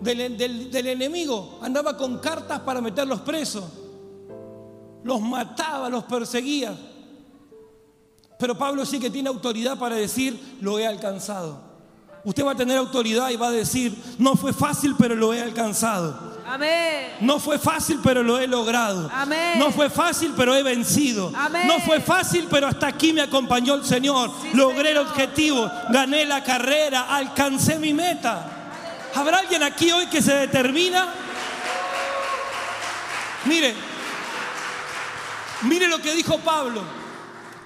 del, 0.00 0.38
del- 0.38 0.86
enemigo, 0.86 1.58
andaba 1.60 1.96
con 1.96 2.18
cartas 2.18 2.60
para 2.60 2.80
meterlos 2.80 3.20
presos. 3.22 3.64
Los 5.02 5.20
mataba, 5.20 5.88
los 5.88 6.04
perseguía. 6.04 6.78
Pero 8.38 8.56
Pablo 8.56 8.86
sí 8.86 9.00
que 9.00 9.10
tiene 9.10 9.28
autoridad 9.28 9.76
para 9.76 9.96
decir, 9.96 10.58
lo 10.60 10.78
he 10.78 10.86
alcanzado. 10.86 11.67
Usted 12.28 12.44
va 12.44 12.52
a 12.52 12.54
tener 12.54 12.76
autoridad 12.76 13.30
y 13.30 13.36
va 13.36 13.48
a 13.48 13.50
decir, 13.50 13.96
no 14.18 14.36
fue 14.36 14.52
fácil, 14.52 14.94
pero 14.98 15.14
lo 15.14 15.32
he 15.32 15.40
alcanzado. 15.40 16.36
Amén. 16.46 17.14
No 17.22 17.40
fue 17.40 17.58
fácil, 17.58 18.00
pero 18.04 18.22
lo 18.22 18.38
he 18.38 18.46
logrado. 18.46 19.08
Amén. 19.10 19.58
No 19.58 19.70
fue 19.70 19.88
fácil, 19.88 20.34
pero 20.36 20.54
he 20.54 20.62
vencido. 20.62 21.32
Amén. 21.34 21.66
No 21.66 21.80
fue 21.80 22.00
fácil, 22.00 22.46
pero 22.50 22.66
hasta 22.66 22.86
aquí 22.86 23.14
me 23.14 23.22
acompañó 23.22 23.76
el 23.76 23.82
Señor. 23.82 24.30
Sí, 24.42 24.50
Logré 24.52 24.90
el 24.90 24.98
objetivo, 24.98 25.70
gané 25.88 26.26
la 26.26 26.44
carrera, 26.44 27.16
alcancé 27.16 27.78
mi 27.78 27.94
meta. 27.94 28.46
¿Habrá 29.14 29.38
alguien 29.38 29.62
aquí 29.62 29.90
hoy 29.90 30.06
que 30.08 30.20
se 30.20 30.34
determina? 30.34 31.08
Mire, 33.46 33.72
mire 35.62 35.88
lo 35.88 35.98
que 36.02 36.12
dijo 36.12 36.36
Pablo. 36.40 36.82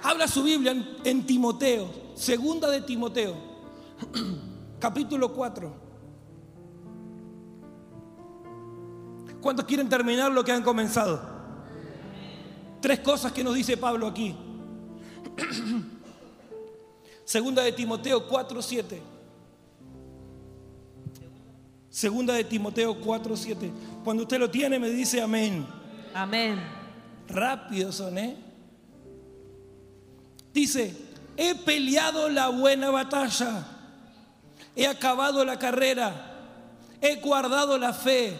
Habla 0.04 0.28
su 0.28 0.45
Biblia 0.45 0.71
en, 0.71 0.99
en 1.02 1.26
Timoteo, 1.26 1.90
segunda 2.14 2.71
de 2.71 2.83
Timoteo, 2.83 3.35
capítulo 4.83 5.33
4. 5.33 5.73
¿Cuántos 9.41 9.65
quieren 9.65 9.89
terminar 9.89 10.33
lo 10.33 10.43
que 10.43 10.51
han 10.51 10.65
comenzado? 10.65 11.23
Tres 12.81 12.99
cosas 12.99 13.31
que 13.31 13.45
nos 13.45 13.55
dice 13.55 13.77
Pablo 13.77 14.09
aquí. 14.09 14.35
Segunda 17.25 17.62
de 17.62 17.71
Timoteo 17.71 18.29
4:7. 18.29 18.99
Segunda 21.89 22.35
de 22.35 22.43
Timoteo 22.43 23.01
4:7. 23.01 23.71
Cuando 24.03 24.25
usted 24.25 24.41
lo 24.41 24.51
tiene 24.51 24.81
me 24.81 24.91
dice 24.91 25.23
amén. 25.23 25.65
Amén. 26.12 26.61
Rápido 27.29 27.93
son, 27.93 28.19
¿eh? 28.19 28.37
Dice, 30.53 30.93
he 31.37 31.55
peleado 31.55 32.29
la 32.29 32.49
buena 32.49 32.91
batalla, 32.91 33.65
he 34.76 34.87
acabado 34.87 35.45
la 35.45 35.59
carrera, 35.59 36.12
he 37.00 37.17
guardado 37.17 37.79
la 37.79 37.93
fe. 37.93 38.38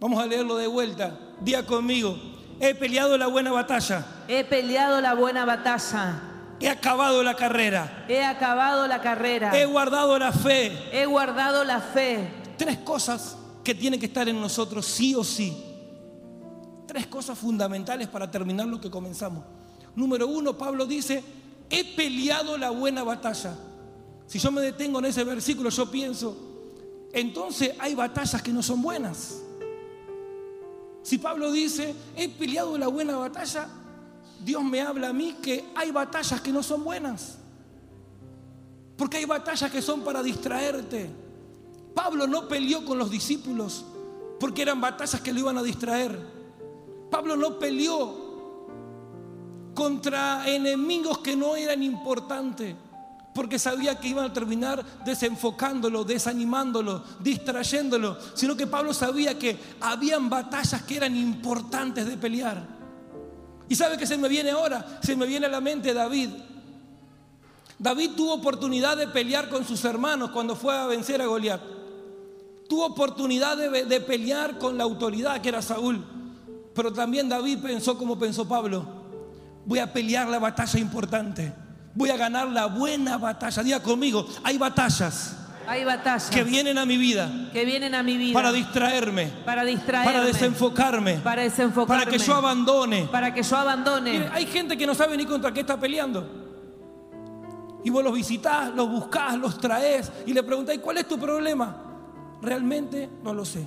Vamos 0.00 0.22
a 0.22 0.26
leerlo 0.26 0.56
de 0.56 0.66
vuelta. 0.66 1.18
Día 1.40 1.64
conmigo, 1.66 2.16
he 2.60 2.74
peleado 2.74 3.16
la 3.18 3.26
buena 3.26 3.52
batalla, 3.52 4.04
He 4.28 4.44
peleado 4.44 5.00
la 5.00 5.14
buena 5.14 5.44
batalla, 5.44 6.20
he 6.60 6.68
acabado 6.68 7.22
la 7.22 7.34
carrera, 7.34 8.04
He 8.08 8.24
acabado 8.24 8.86
la 8.86 9.00
carrera. 9.00 9.50
he 9.56 9.64
guardado 9.66 10.18
la 10.18 10.32
fe. 10.32 10.72
He 10.92 11.06
guardado 11.06 11.64
la 11.64 11.80
fe. 11.80 12.28
Tres 12.56 12.78
cosas 12.78 13.36
que 13.64 13.74
tienen 13.74 13.98
que 13.98 14.06
estar 14.06 14.28
en 14.28 14.40
nosotros 14.40 14.86
sí 14.86 15.14
o 15.14 15.24
sí. 15.24 15.56
Tres 16.86 17.06
cosas 17.06 17.36
fundamentales 17.38 18.08
para 18.08 18.30
terminar 18.30 18.66
lo 18.66 18.80
que 18.80 18.90
comenzamos. 18.90 19.42
Número 19.96 20.26
uno, 20.28 20.56
Pablo 20.56 20.86
dice, 20.86 21.24
he 21.70 21.96
peleado 21.96 22.56
la 22.58 22.70
buena 22.70 23.02
batalla. 23.02 23.54
Si 24.26 24.38
yo 24.38 24.50
me 24.50 24.60
detengo 24.60 24.98
en 24.98 25.06
ese 25.06 25.24
versículo, 25.24 25.70
yo 25.70 25.90
pienso, 25.90 26.36
entonces 27.12 27.72
hay 27.78 27.94
batallas 27.94 28.42
que 28.42 28.52
no 28.52 28.62
son 28.62 28.82
buenas. 28.82 29.40
Si 31.02 31.18
Pablo 31.18 31.52
dice, 31.52 31.94
he 32.16 32.28
peleado 32.28 32.76
la 32.78 32.88
buena 32.88 33.16
batalla, 33.16 33.68
Dios 34.42 34.64
me 34.64 34.80
habla 34.80 35.10
a 35.10 35.12
mí 35.12 35.36
que 35.42 35.64
hay 35.74 35.90
batallas 35.90 36.40
que 36.40 36.50
no 36.50 36.62
son 36.62 36.82
buenas. 36.82 37.38
Porque 38.96 39.18
hay 39.18 39.24
batallas 39.24 39.70
que 39.70 39.82
son 39.82 40.02
para 40.02 40.22
distraerte. 40.22 41.10
Pablo 41.94 42.26
no 42.26 42.48
peleó 42.48 42.84
con 42.84 42.98
los 42.98 43.10
discípulos 43.10 43.84
porque 44.40 44.62
eran 44.62 44.80
batallas 44.80 45.20
que 45.20 45.32
lo 45.32 45.40
iban 45.40 45.58
a 45.58 45.62
distraer. 45.62 46.18
Pablo 47.10 47.36
no 47.36 47.58
peleó 47.58 48.24
contra 49.74 50.48
enemigos 50.48 51.18
que 51.18 51.36
no 51.36 51.56
eran 51.56 51.82
importantes 51.82 52.74
porque 53.34 53.58
sabía 53.58 53.98
que 53.98 54.08
iban 54.08 54.26
a 54.26 54.32
terminar 54.32 54.84
desenfocándolo, 55.04 56.04
desanimándolo, 56.04 57.02
distrayéndolo, 57.18 58.16
sino 58.34 58.56
que 58.56 58.68
Pablo 58.68 58.94
sabía 58.94 59.36
que 59.36 59.58
habían 59.80 60.30
batallas 60.30 60.82
que 60.84 60.96
eran 60.96 61.16
importantes 61.16 62.06
de 62.06 62.16
pelear. 62.16 62.64
¿Y 63.68 63.74
sabe 63.74 63.98
qué 63.98 64.06
se 64.06 64.16
me 64.16 64.28
viene 64.28 64.50
ahora? 64.50 65.00
Se 65.02 65.16
me 65.16 65.26
viene 65.26 65.46
a 65.46 65.48
la 65.48 65.60
mente 65.60 65.92
David. 65.92 66.30
David 67.76 68.10
tuvo 68.16 68.34
oportunidad 68.34 68.96
de 68.96 69.08
pelear 69.08 69.48
con 69.48 69.64
sus 69.64 69.84
hermanos 69.84 70.30
cuando 70.30 70.54
fue 70.54 70.76
a 70.76 70.86
vencer 70.86 71.20
a 71.20 71.26
Goliat. 71.26 71.60
Tuvo 72.68 72.86
oportunidad 72.86 73.56
de, 73.56 73.84
de 73.84 74.00
pelear 74.00 74.58
con 74.58 74.78
la 74.78 74.84
autoridad 74.84 75.40
que 75.40 75.48
era 75.48 75.60
Saúl. 75.60 76.04
Pero 76.72 76.92
también 76.92 77.28
David 77.28 77.58
pensó 77.58 77.98
como 77.98 78.16
pensó 78.16 78.46
Pablo. 78.46 78.86
Voy 79.66 79.80
a 79.80 79.92
pelear 79.92 80.28
la 80.28 80.38
batalla 80.38 80.78
importante. 80.78 81.63
Voy 81.94 82.10
a 82.10 82.16
ganar 82.16 82.48
la 82.48 82.66
buena 82.66 83.18
batalla. 83.18 83.62
Diga 83.62 83.80
conmigo, 83.80 84.26
hay 84.42 84.58
batallas 84.58 85.36
Hay 85.66 85.84
batallas 85.84 86.28
que 86.28 86.42
vienen 86.42 86.76
a 86.76 86.84
mi 86.84 86.96
vida 86.96 87.30
que 87.52 87.64
vienen 87.64 87.94
a 87.94 88.02
mi 88.02 88.16
vida 88.16 88.34
para 88.34 88.52
distraerme, 88.52 89.32
para 89.44 89.64
distraerme, 89.64 90.12
para 90.12 90.24
desenfocarme, 90.26 91.14
para 91.18 91.42
desenfocarme, 91.42 92.04
para 92.04 92.10
que 92.10 92.18
yo 92.18 92.34
abandone. 92.34 93.08
para 93.10 93.32
que 93.32 93.42
yo 93.42 93.56
abandone. 93.56 94.12
Mire, 94.12 94.30
hay 94.32 94.46
gente 94.46 94.76
que 94.76 94.86
no 94.86 94.94
sabe 94.94 95.16
ni 95.16 95.24
contra 95.24 95.54
qué 95.54 95.60
está 95.60 95.78
peleando. 95.78 96.42
Y 97.84 97.90
vos 97.90 98.02
los 98.02 98.14
visitás, 98.14 98.74
los 98.74 98.88
buscás, 98.90 99.36
los 99.36 99.58
traes 99.60 100.10
y 100.26 100.32
le 100.32 100.42
preguntáis, 100.42 100.80
¿cuál 100.80 100.98
es 100.98 101.06
tu 101.06 101.18
problema? 101.18 101.76
Realmente 102.42 103.08
no 103.22 103.32
lo 103.32 103.44
sé. 103.44 103.66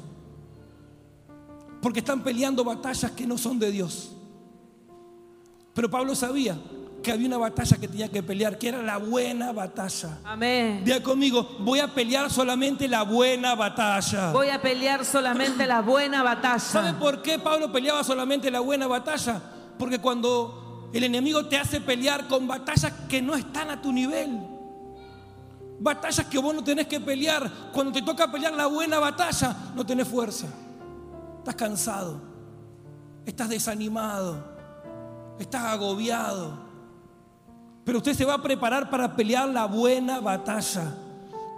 Porque 1.82 2.00
están 2.00 2.24
peleando 2.24 2.64
batallas 2.64 3.12
que 3.12 3.26
no 3.26 3.38
son 3.38 3.58
de 3.58 3.72
Dios. 3.72 4.12
Pero 5.74 5.90
Pablo 5.90 6.14
sabía 6.16 6.58
que 7.02 7.12
había 7.12 7.28
una 7.28 7.38
batalla 7.38 7.78
que 7.78 7.88
tenía 7.88 8.10
que 8.10 8.24
pelear, 8.24 8.58
que 8.58 8.70
era 8.70 8.82
la 8.82 8.98
buena 8.98 9.52
batalla. 9.52 10.20
Amén. 10.24 10.84
Diga 10.84 11.02
conmigo, 11.02 11.58
voy 11.60 11.80
a 11.80 11.88
pelear 11.88 12.30
solamente 12.32 12.88
la 12.88 13.04
buena 13.04 13.56
batalla. 13.56 14.32
Voy 14.32 14.50
a 14.50 14.62
pelear 14.62 15.06
solamente 15.06 15.66
la 15.66 15.82
buena 15.82 16.24
batalla. 16.24 16.60
¿Sabe 16.60 16.94
por 16.94 17.22
qué 17.22 17.40
Pablo 17.40 17.72
peleaba 17.72 18.04
solamente 18.04 18.52
la 18.52 18.60
buena 18.60 18.88
batalla? 18.88 19.42
Porque 19.78 20.00
cuando 20.00 20.90
el 20.94 21.04
enemigo 21.04 21.46
te 21.46 21.58
hace 21.58 21.82
pelear 21.82 22.28
con 22.28 22.48
batallas 22.48 22.92
que 23.08 23.22
no 23.22 23.36
están 23.36 23.70
a 23.70 23.82
tu 23.82 23.94
nivel, 23.94 24.40
batallas 25.80 26.26
que 26.26 26.40
vos 26.40 26.54
no 26.56 26.64
tenés 26.64 26.88
que 26.88 27.00
pelear, 27.00 27.50
cuando 27.72 27.92
te 27.92 28.02
toca 28.02 28.32
pelear 28.32 28.54
la 28.54 28.68
buena 28.68 29.00
batalla, 29.00 29.56
no 29.76 29.86
tenés 29.86 30.08
fuerza, 30.08 30.48
estás 31.40 31.56
cansado, 31.56 32.20
estás 33.26 33.50
desanimado, 33.50 34.44
estás 35.40 35.64
agobiado. 35.64 36.67
Pero 37.88 38.00
usted 38.00 38.14
se 38.16 38.26
va 38.26 38.34
a 38.34 38.42
preparar 38.42 38.90
para 38.90 39.16
pelear 39.16 39.48
la 39.48 39.66
buena 39.66 40.20
batalla. 40.20 40.94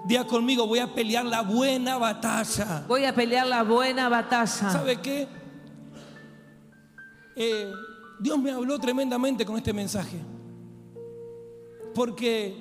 Diga 0.05 0.27
conmigo, 0.27 0.67
voy 0.67 0.77
a 0.77 0.93
pelear 0.93 1.25
la 1.25 1.41
buena 1.41 1.97
batalla. 1.97 2.85
Voy 2.87 3.03
a 3.03 3.15
pelear 3.15 3.47
la 3.47 3.63
buena 3.63 4.09
batalla. 4.09 4.45
¿Sabe 4.69 4.97
qué? 4.97 5.27
Eh, 7.35 7.71
Dios 8.19 8.37
me 8.37 8.51
habló 8.51 8.77
tremendamente 8.77 9.43
con 9.43 9.57
este 9.57 9.73
mensaje. 9.73 10.19
Porque 11.95 12.55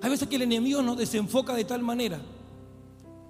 hay 0.00 0.08
veces 0.08 0.26
que 0.26 0.36
el 0.36 0.42
enemigo 0.42 0.80
nos 0.80 0.96
desenfoca 0.96 1.52
de 1.52 1.66
tal 1.66 1.82
manera 1.82 2.20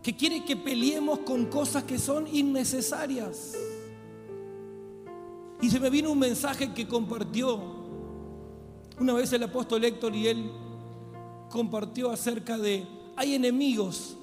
que 0.05 0.15
quiere 0.15 0.45
que 0.45 0.55
peleemos 0.55 1.19
con 1.19 1.47
cosas 1.47 1.83
que 1.83 1.99
son 1.99 2.29
innecesarias. 2.33 3.57
Y 5.61 5.69
se 5.69 5.81
me 5.81 5.91
vino 5.91 6.13
un 6.13 6.21
mensaje 6.21 6.73
que 6.73 6.87
compartió 6.87 7.82
una 9.03 9.15
vez 9.15 9.33
el 9.33 9.43
apóstol 9.43 9.85
Héctor 9.85 10.15
y 10.15 10.29
él 10.29 10.51
compartió 11.51 12.11
acerca 12.11 12.57
de, 12.57 12.87
hay 13.17 13.35
enemigos 13.35 14.17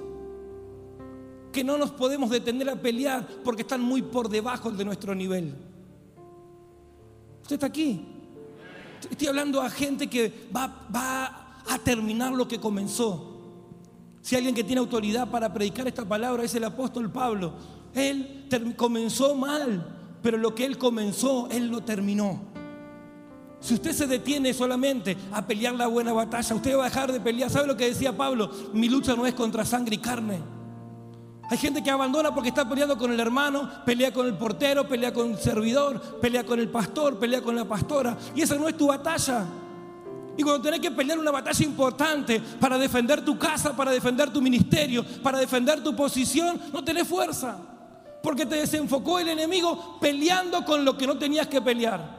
que 1.52 1.64
no 1.64 1.78
nos 1.78 1.92
podemos 1.92 2.30
detener 2.30 2.70
a 2.70 2.78
pelear 2.78 3.28
porque 3.44 3.64
están 3.64 3.82
muy 3.82 4.02
por 4.02 4.30
debajo 4.30 4.72
de 4.72 4.86
nuestro 4.86 5.14
nivel. 5.14 5.54
Usted 7.42 7.56
está 7.56 7.68
aquí. 7.68 8.06
Estoy 9.10 9.28
hablando 9.28 9.62
a 9.62 9.70
gente 9.70 10.08
que 10.08 10.48
va, 10.56 10.88
va 10.94 11.62
a 11.68 11.78
terminar 11.80 12.32
lo 12.32 12.48
que 12.48 12.60
comenzó. 12.60 13.38
Si 14.22 14.36
alguien 14.36 14.56
que 14.56 14.64
tiene 14.64 14.80
autoridad 14.80 15.30
para 15.30 15.52
predicar 15.52 15.88
esta 15.88 16.08
palabra 16.08 16.44
es 16.44 16.56
el 16.56 16.64
apóstol 16.64 17.12
Pablo. 17.12 17.54
Él 17.94 18.48
comenzó 18.78 19.36
mal, 19.36 20.18
pero 20.22 20.38
lo 20.38 20.56
que 20.56 20.66
él 20.66 20.78
comenzó, 20.78 21.50
él 21.50 21.68
lo 21.68 21.82
terminó. 21.82 22.49
Si 23.62 23.74
usted 23.74 23.92
se 23.92 24.08
detiene 24.08 24.54
solamente 24.54 25.18
a 25.32 25.46
pelear 25.46 25.76
la 25.76 25.88
buena 25.88 26.14
batalla, 26.14 26.56
usted 26.56 26.78
va 26.78 26.84
a 26.84 26.90
dejar 26.90 27.12
de 27.12 27.20
pelear. 27.20 27.50
¿Sabe 27.50 27.68
lo 27.68 27.76
que 27.76 27.90
decía 27.90 28.16
Pablo? 28.16 28.50
Mi 28.74 28.88
lucha 28.88 29.16
no 29.16 29.26
es 29.26 29.34
contra 29.34 29.66
sangre 29.66 29.96
y 29.96 30.00
carne. 30.00 30.40
Hay 31.50 31.58
gente 31.58 31.84
que 31.84 31.90
abandona 31.90 32.34
porque 32.34 32.50
está 32.50 32.70
peleando 32.70 32.96
con 32.98 33.12
el 33.12 33.20
hermano, 33.20 33.70
pelea 33.84 34.14
con 34.14 34.28
el 34.28 34.36
portero, 34.36 34.88
pelea 34.88 35.12
con 35.12 35.32
el 35.32 35.38
servidor, 35.40 36.00
pelea 36.22 36.46
con 36.46 36.60
el 36.60 36.70
pastor, 36.70 37.18
pelea 37.18 37.42
con 37.42 37.56
la 37.56 37.66
pastora. 37.66 38.16
Y 38.36 38.44
esa 38.44 38.56
no 38.56 38.70
es 38.70 38.78
tu 38.78 38.88
batalla. 38.88 39.46
Y 40.38 40.44
cuando 40.44 40.62
tenés 40.62 40.80
que 40.80 40.92
pelear 40.92 41.18
una 41.18 41.32
batalla 41.32 41.66
importante 41.66 42.40
para 42.60 42.78
defender 42.78 43.26
tu 43.26 43.38
casa, 43.38 43.76
para 43.76 43.92
defender 43.92 44.30
tu 44.30 44.42
ministerio, 44.42 45.04
para 45.24 45.40
defender 45.40 45.84
tu 45.84 45.96
posición, 45.96 46.62
no 46.72 46.84
tenés 46.84 47.08
fuerza. 47.08 47.58
Porque 48.22 48.46
te 48.46 48.56
desenfocó 48.56 49.20
el 49.20 49.30
enemigo 49.30 49.98
peleando 50.00 50.64
con 50.64 50.86
lo 50.86 50.96
que 50.96 51.08
no 51.08 51.18
tenías 51.18 51.48
que 51.48 51.62
pelear. 51.62 52.19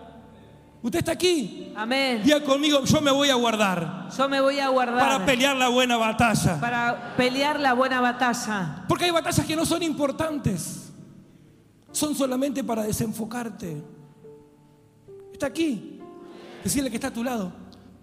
Usted 0.83 1.01
está 1.01 1.12
aquí. 1.12 1.73
Amén. 1.77 2.23
Diga 2.25 2.43
conmigo, 2.43 2.85
yo 2.85 3.01
me 3.03 3.11
voy 3.11 3.29
a 3.29 3.35
guardar 3.35 4.09
Yo 4.16 4.29
me 4.29 4.40
voy 4.40 4.59
a 4.61 4.69
guardar 4.69 4.99
para 4.99 5.27
pelear 5.27 5.57
la 5.57 5.69
buena 5.69 5.97
batalla. 5.99 6.59
para 6.59 7.14
pelear 7.16 7.61
la 7.61 7.75
buena 7.75 8.01
batalla. 8.01 8.85
Porque 8.88 9.05
hay 9.05 9.11
batallas 9.11 9.47
que 9.47 9.57
no 9.57 9.66
son 9.66 9.83
importantes. 9.83 10.90
Son 11.93 12.14
solamente 12.14 12.64
para 12.64 12.83
desenfocarte. 12.85 13.83
Está 15.33 15.47
aquí. 15.47 16.01
Decirle 16.64 16.90
que 16.90 16.97
está 16.97 17.09
a 17.09 17.12
tu 17.12 17.25
lado. 17.25 17.53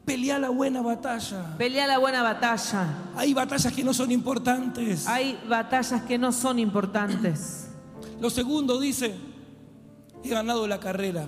Pelea 0.05 0.39
la 0.39 0.49
buena 0.49 0.81
batalla. 0.81 1.57
Pelea 1.57 1.87
la 1.87 1.97
buena 1.97 2.21
batalla. 2.21 2.87
Hay 3.15 3.33
batallas 3.33 3.73
que 3.73 3.83
no 3.83 3.93
son 3.93 4.11
importantes. 4.11 5.07
Hay 5.07 5.37
batallas 5.49 6.03
que 6.03 6.17
no 6.17 6.31
son 6.31 6.59
importantes. 6.59 7.67
Lo 8.19 8.29
segundo 8.29 8.79
dice, 8.79 9.15
he 10.23 10.29
ganado 10.29 10.65
la 10.67 10.79
carrera. 10.79 11.27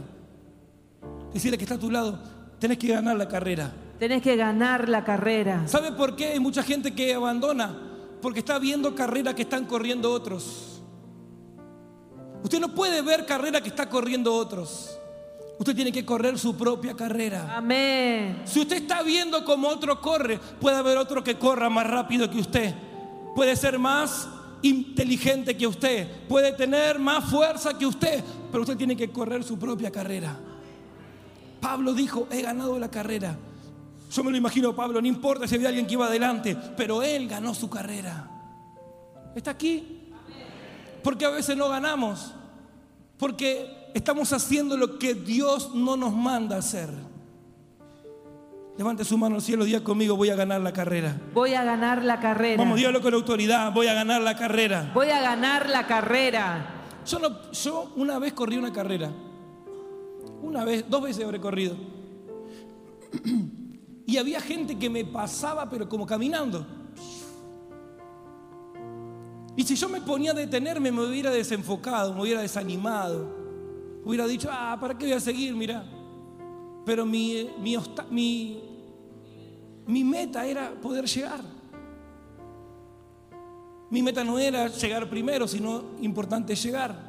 Decirle 1.34 1.58
que 1.58 1.64
está 1.64 1.76
a 1.76 1.80
tu 1.80 1.92
lado, 1.92 2.20
tenés 2.60 2.78
que 2.78 2.88
ganar 2.88 3.16
la 3.16 3.28
carrera. 3.28 3.72
Tenés 4.00 4.22
que 4.22 4.36
ganar 4.36 4.90
la 4.90 5.04
carrera. 5.04 5.68
¿Sabe 5.68 5.92
por 5.92 6.16
qué 6.16 6.28
hay 6.30 6.40
mucha 6.40 6.64
gente 6.64 6.94
que 6.94 7.14
abandona? 7.14 7.76
Porque 8.22 8.40
está 8.40 8.60
viendo 8.60 8.96
carreras 8.96 9.34
que 9.36 9.44
están 9.44 9.66
corriendo 9.66 10.12
otros. 10.12 10.82
Usted 12.44 12.60
no 12.60 12.74
puede 12.74 13.02
ver 13.02 13.26
carrera 13.26 13.62
que 13.62 13.70
está 13.70 13.90
corriendo 13.90 14.34
otros. 14.34 14.98
Usted 15.60 15.76
tiene 15.76 15.92
que 15.92 16.06
correr 16.06 16.40
su 16.40 16.56
propia 16.56 16.96
carrera. 16.96 17.58
Amén. 17.58 18.42
Si 18.46 18.62
usted 18.62 18.78
está 18.78 19.04
viendo 19.04 19.44
como 19.44 19.68
otro 19.68 20.00
corre, 20.00 20.40
puede 20.60 20.78
haber 20.78 20.98
otro 20.98 21.22
que 21.22 21.36
corra 21.38 21.70
más 21.70 21.86
rápido 21.86 22.30
que 22.30 22.40
usted. 22.40 22.74
Puede 23.36 23.58
ser 23.58 23.78
más 23.78 24.30
inteligente 24.62 25.58
que 25.58 25.68
usted. 25.68 26.08
Puede 26.30 26.54
tener 26.54 26.98
más 26.98 27.26
fuerza 27.26 27.78
que 27.78 27.86
usted. 27.86 28.24
Pero 28.50 28.62
usted 28.62 28.78
tiene 28.78 28.96
que 28.96 29.12
correr 29.12 29.44
su 29.44 29.60
propia 29.60 29.92
carrera. 29.92 30.40
Pablo 31.62 31.94
dijo, 31.94 32.28
he 32.32 32.42
ganado 32.42 32.78
la 32.80 32.90
carrera. 32.90 33.36
Yo 34.12 34.24
me 34.24 34.32
lo 34.32 34.38
imagino, 34.38 34.76
Pablo, 34.76 35.02
no 35.02 35.08
importa 35.08 35.48
si 35.48 35.56
había 35.56 35.68
alguien 35.70 35.86
que 35.86 35.94
iba 35.94 36.08
adelante, 36.08 36.58
pero 36.76 37.04
él 37.04 37.28
ganó 37.28 37.54
su 37.54 37.70
carrera. 37.70 38.28
¿Está 39.36 39.52
aquí? 39.52 40.10
Porque 41.04 41.26
a 41.26 41.30
veces 41.30 41.56
no 41.56 41.70
ganamos. 41.70 42.34
Porque 43.18 43.90
estamos 43.94 44.32
haciendo 44.34 44.78
lo 44.78 44.98
que 44.98 45.14
Dios 45.14 45.76
no 45.76 45.96
nos 45.96 46.14
manda 46.14 46.58
hacer. 46.58 46.90
Levante 48.78 49.04
su 49.04 49.18
mano 49.18 49.36
al 49.36 49.42
cielo, 49.42 49.66
diga 49.66 49.84
conmigo, 49.84 50.16
voy 50.16 50.30
a 50.30 50.36
ganar 50.36 50.62
la 50.62 50.72
carrera. 50.72 51.16
Voy 51.34 51.54
a 51.54 51.64
ganar 51.66 52.02
la 52.04 52.20
carrera. 52.22 52.58
Vamos, 52.64 52.78
dígalo 52.78 53.02
con 53.02 53.14
autoridad, 53.14 53.74
voy 53.74 53.88
a 53.88 53.94
ganar 53.94 54.22
la 54.22 54.38
carrera. 54.38 54.92
Voy 54.94 55.10
a 55.10 55.20
ganar 55.20 55.70
la 55.70 55.86
carrera. 55.86 56.66
Yo, 57.06 57.20
no- 57.20 57.52
yo 57.52 57.92
una 57.98 58.18
vez 58.20 58.32
corrí 58.34 58.58
una 58.58 58.72
carrera. 58.72 59.12
Una 60.50 60.66
vez, 60.66 60.84
dos 60.90 61.04
veces 61.04 61.24
habré 61.24 61.40
corrido. 61.40 61.76
Y 64.06 64.18
había 64.18 64.42
gente 64.42 64.76
que 64.80 64.90
me 64.90 65.06
pasaba, 65.06 65.70
pero 65.70 65.88
como 65.88 66.08
caminando. 66.08 66.66
Y 69.56 69.64
si 69.64 69.76
yo 69.76 69.88
me 69.88 70.02
ponía 70.02 70.32
a 70.32 70.34
detenerme, 70.34 70.92
me 70.92 71.06
hubiera 71.08 71.30
desenfocado, 71.30 72.16
me 72.16 72.22
hubiera 72.24 72.42
desanimado. 72.42 73.28
Hubiera 74.04 74.26
dicho, 74.26 74.50
ah, 74.52 74.76
¿para 74.82 74.98
qué 74.98 75.06
voy 75.06 75.14
a 75.14 75.20
seguir? 75.20 75.56
Mira. 75.56 75.84
Pero 76.88 77.06
mi, 77.06 77.52
obsta- 77.76 78.08
mi, 78.10 78.64
mi 79.86 80.04
meta 80.04 80.44
era 80.48 80.72
poder 80.82 81.06
llegar. 81.06 81.42
Mi 83.92 84.02
meta 84.02 84.24
no 84.24 84.40
era 84.40 84.70
llegar 84.70 85.08
primero, 85.08 85.48
sino 85.48 85.84
importante 86.02 86.56
llegar. 86.56 87.09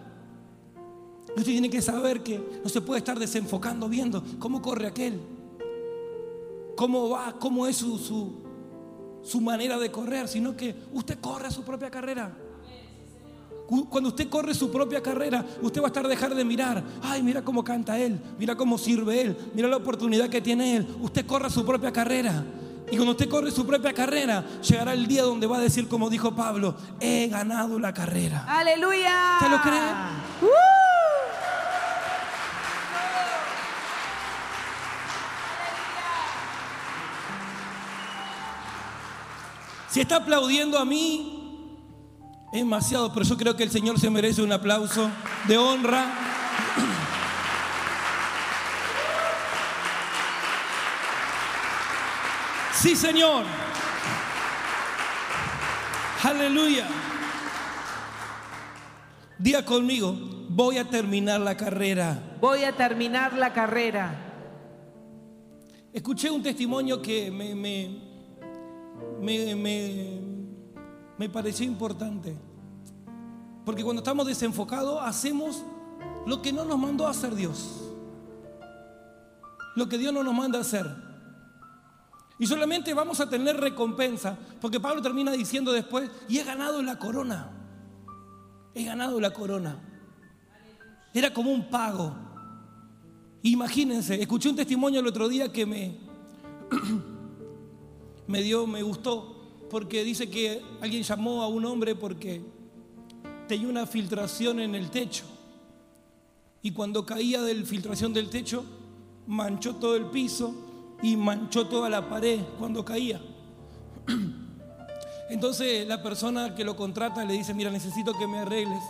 Usted 1.37 1.45
tiene 1.53 1.71
que 1.71 1.81
saber 1.81 2.23
que 2.23 2.61
no 2.63 2.69
se 2.69 2.81
puede 2.81 2.99
estar 2.99 3.19
desenfocando 3.19 3.89
viendo 3.89 4.23
cómo 4.39 4.61
corre 4.61 4.87
aquel, 4.89 5.21
cómo 6.77 7.11
va, 7.11 7.35
cómo 7.39 7.67
es 7.67 7.77
su, 7.77 7.99
su, 7.99 8.41
su 9.23 9.41
manera 9.41 9.79
de 9.79 9.91
correr, 9.91 10.29
sino 10.29 10.57
que 10.57 10.75
usted 10.93 11.19
corre 11.21 11.51
su 11.51 11.63
propia 11.63 11.91
carrera. 11.91 12.37
Cu- 13.69 13.89
Cuando 13.89 14.09
usted 14.09 14.29
corre 14.29 14.55
su 14.55 14.71
propia 14.73 15.01
carrera, 15.03 15.45
usted 15.63 15.81
va 15.81 15.85
a 15.87 15.89
estar 15.89 16.07
dejar 16.09 16.35
de 16.35 16.45
mirar. 16.45 16.83
Ay, 17.03 17.23
mira 17.23 17.43
cómo 17.43 17.63
canta 17.63 17.99
él, 17.99 18.21
mira 18.39 18.57
cómo 18.57 18.77
sirve 18.79 19.21
él, 19.23 19.37
mira 19.55 19.69
la 19.69 19.77
oportunidad 19.77 20.29
que 20.29 20.41
tiene 20.41 20.77
él. 20.77 20.89
Usted 21.01 21.25
corre 21.27 21.51
su 21.51 21.65
propia 21.65 21.93
carrera. 21.93 22.45
Y 22.91 22.97
cuando 22.97 23.13
usted 23.13 23.29
corre 23.29 23.53
su 23.53 23.65
propia 23.65 23.93
carrera, 23.93 24.45
llegará 24.69 24.95
el 24.95 25.07
día 25.07 25.23
donde 25.23 25.47
va 25.47 25.59
a 25.59 25.61
decir, 25.61 25.87
como 25.87 26.11
dijo 26.11 26.35
Pablo, 26.35 26.75
he 26.99 27.29
ganado 27.29 27.79
la 27.79 27.95
carrera. 27.95 28.45
Aleluya. 28.49 29.37
¿Usted 29.41 29.51
lo 29.53 29.63
cree? 29.63 29.81
¡Uh! 30.43 30.80
Si 39.91 40.01
está 40.01 40.17
aplaudiendo 40.17 40.79
a 40.79 40.85
mí, 40.85 41.77
es 42.53 42.61
demasiado, 42.61 43.13
pero 43.13 43.27
yo 43.27 43.37
creo 43.37 43.57
que 43.57 43.65
el 43.65 43.71
Señor 43.71 43.99
se 43.99 44.09
merece 44.09 44.41
un 44.41 44.53
aplauso 44.53 45.11
de 45.49 45.59
honra. 45.59 46.07
Sí, 52.81 52.95
Señor. 52.95 53.45
Aleluya. 56.23 56.87
Diga 59.39 59.65
conmigo, 59.65 60.17
voy 60.49 60.79
a 60.79 60.85
terminar 60.85 61.41
la 61.41 61.57
carrera. 61.57 62.37
Voy 62.41 62.63
a 62.63 62.77
terminar 62.77 63.33
la 63.33 63.53
carrera. 63.53 64.15
Escuché 65.93 66.31
un 66.31 66.43
testimonio 66.43 67.03
que 67.03 67.31
me, 67.31 67.55
me, 67.55 68.10
me, 69.21 69.55
me- 69.57 70.21
me 71.19 71.29
pareció 71.29 71.67
importante. 71.67 72.37
Porque 73.65 73.85
cuando 73.85 74.01
estamos 74.01 74.27
desenfocados 74.27 75.01
hacemos 75.03 75.63
lo 76.27 76.41
que 76.43 76.53
no 76.53 76.65
nos 76.65 76.79
mandó 76.79 77.07
a 77.07 77.11
hacer 77.11 77.35
Dios. 77.35 77.93
Lo 79.77 79.89
que 79.89 79.99
Dios 79.99 80.13
no 80.13 80.23
nos 80.23 80.35
manda 80.35 80.59
a 80.59 80.63
hacer. 80.63 80.87
Y 82.39 82.47
solamente 82.47 82.95
vamos 82.95 83.21
a 83.21 83.29
tener 83.29 83.59
recompensa. 83.61 84.37
Porque 84.61 84.81
Pablo 84.81 85.03
termina 85.03 85.31
diciendo 85.33 85.73
después, 85.73 86.11
y 86.29 86.39
he 86.39 86.45
ganado 86.45 86.83
la 86.83 86.99
corona. 86.99 87.51
He 88.75 88.85
ganado 88.85 89.21
la 89.21 89.33
corona. 89.33 89.77
Era 91.13 91.33
como 91.35 91.51
un 91.51 91.69
pago. 91.69 92.15
Imagínense, 93.43 94.21
escuché 94.21 94.49
un 94.49 94.57
testimonio 94.57 95.01
el 95.01 95.07
otro 95.07 95.29
día 95.29 95.53
que 95.53 95.67
me, 95.67 95.99
me 98.31 98.43
dio, 98.43 98.67
me 98.67 98.83
gustó, 98.83 99.35
porque 99.69 100.05
dice 100.05 100.31
que 100.31 100.63
alguien 100.81 101.03
llamó 101.03 101.43
a 101.43 101.49
un 101.49 101.65
hombre 101.65 101.97
porque 101.97 102.41
tenía 103.49 103.67
una 103.67 103.87
filtración 103.87 104.61
en 104.61 104.77
el 104.77 104.89
techo. 104.89 105.25
Y 106.63 106.71
cuando 106.71 107.05
caía 107.05 107.43
de 107.43 107.55
la 107.55 107.67
filtración 107.67 108.13
del 108.13 108.31
techo, 108.31 108.65
manchó 109.27 109.75
todo 109.77 109.97
el 109.97 110.07
piso 110.07 110.55
y 111.03 111.17
manchó 111.17 111.67
toda 111.67 111.91
la 111.91 112.09
pared 112.09 112.39
cuando 112.57 112.85
caía. 112.85 113.21
Entonces 115.31 115.87
la 115.89 116.01
persona 116.01 116.55
que 116.55 116.63
lo 116.63 116.77
contrata 116.77 117.25
le 117.25 117.35
dice, 117.35 117.53
mira, 117.53 117.71
necesito 117.73 118.17
que 118.17 118.29
me 118.29 118.39
arregles 118.39 118.83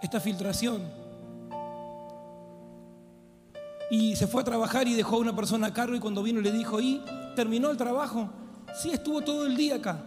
esta 0.00 0.20
filtración. 0.20 0.82
Y 3.90 4.14
se 4.14 4.28
fue 4.28 4.42
a 4.42 4.44
trabajar 4.44 4.86
y 4.86 4.94
dejó 4.94 5.16
a 5.16 5.18
una 5.18 5.34
persona 5.34 5.68
a 5.68 5.74
cargo 5.74 5.96
y 5.96 6.00
cuando 6.00 6.22
vino 6.22 6.40
le 6.40 6.52
dijo, 6.52 6.80
¿y 6.80 7.02
terminó 7.34 7.70
el 7.70 7.76
trabajo? 7.76 8.30
Sí, 8.80 8.90
estuvo 8.90 9.20
todo 9.22 9.46
el 9.46 9.56
día 9.56 9.76
acá. 9.76 9.98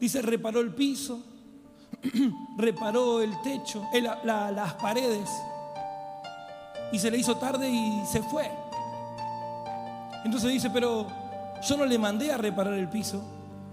Dice, 0.00 0.22
reparó 0.22 0.60
el 0.60 0.74
piso, 0.74 1.20
reparó 2.58 3.20
el 3.22 3.40
techo, 3.42 3.84
eh, 3.92 4.00
la- 4.00 4.18
la- 4.24 4.50
las 4.50 4.74
paredes. 4.74 5.28
Y 6.92 6.98
se 6.98 7.10
le 7.10 7.18
hizo 7.18 7.36
tarde 7.36 7.68
y 7.68 8.02
se 8.06 8.22
fue. 8.22 8.50
Entonces 10.24 10.50
dice, 10.50 10.70
pero 10.70 11.06
yo 11.62 11.76
no 11.76 11.84
le 11.84 11.98
mandé 11.98 12.32
a 12.32 12.36
reparar 12.38 12.74
el 12.74 12.88
piso, 12.88 13.22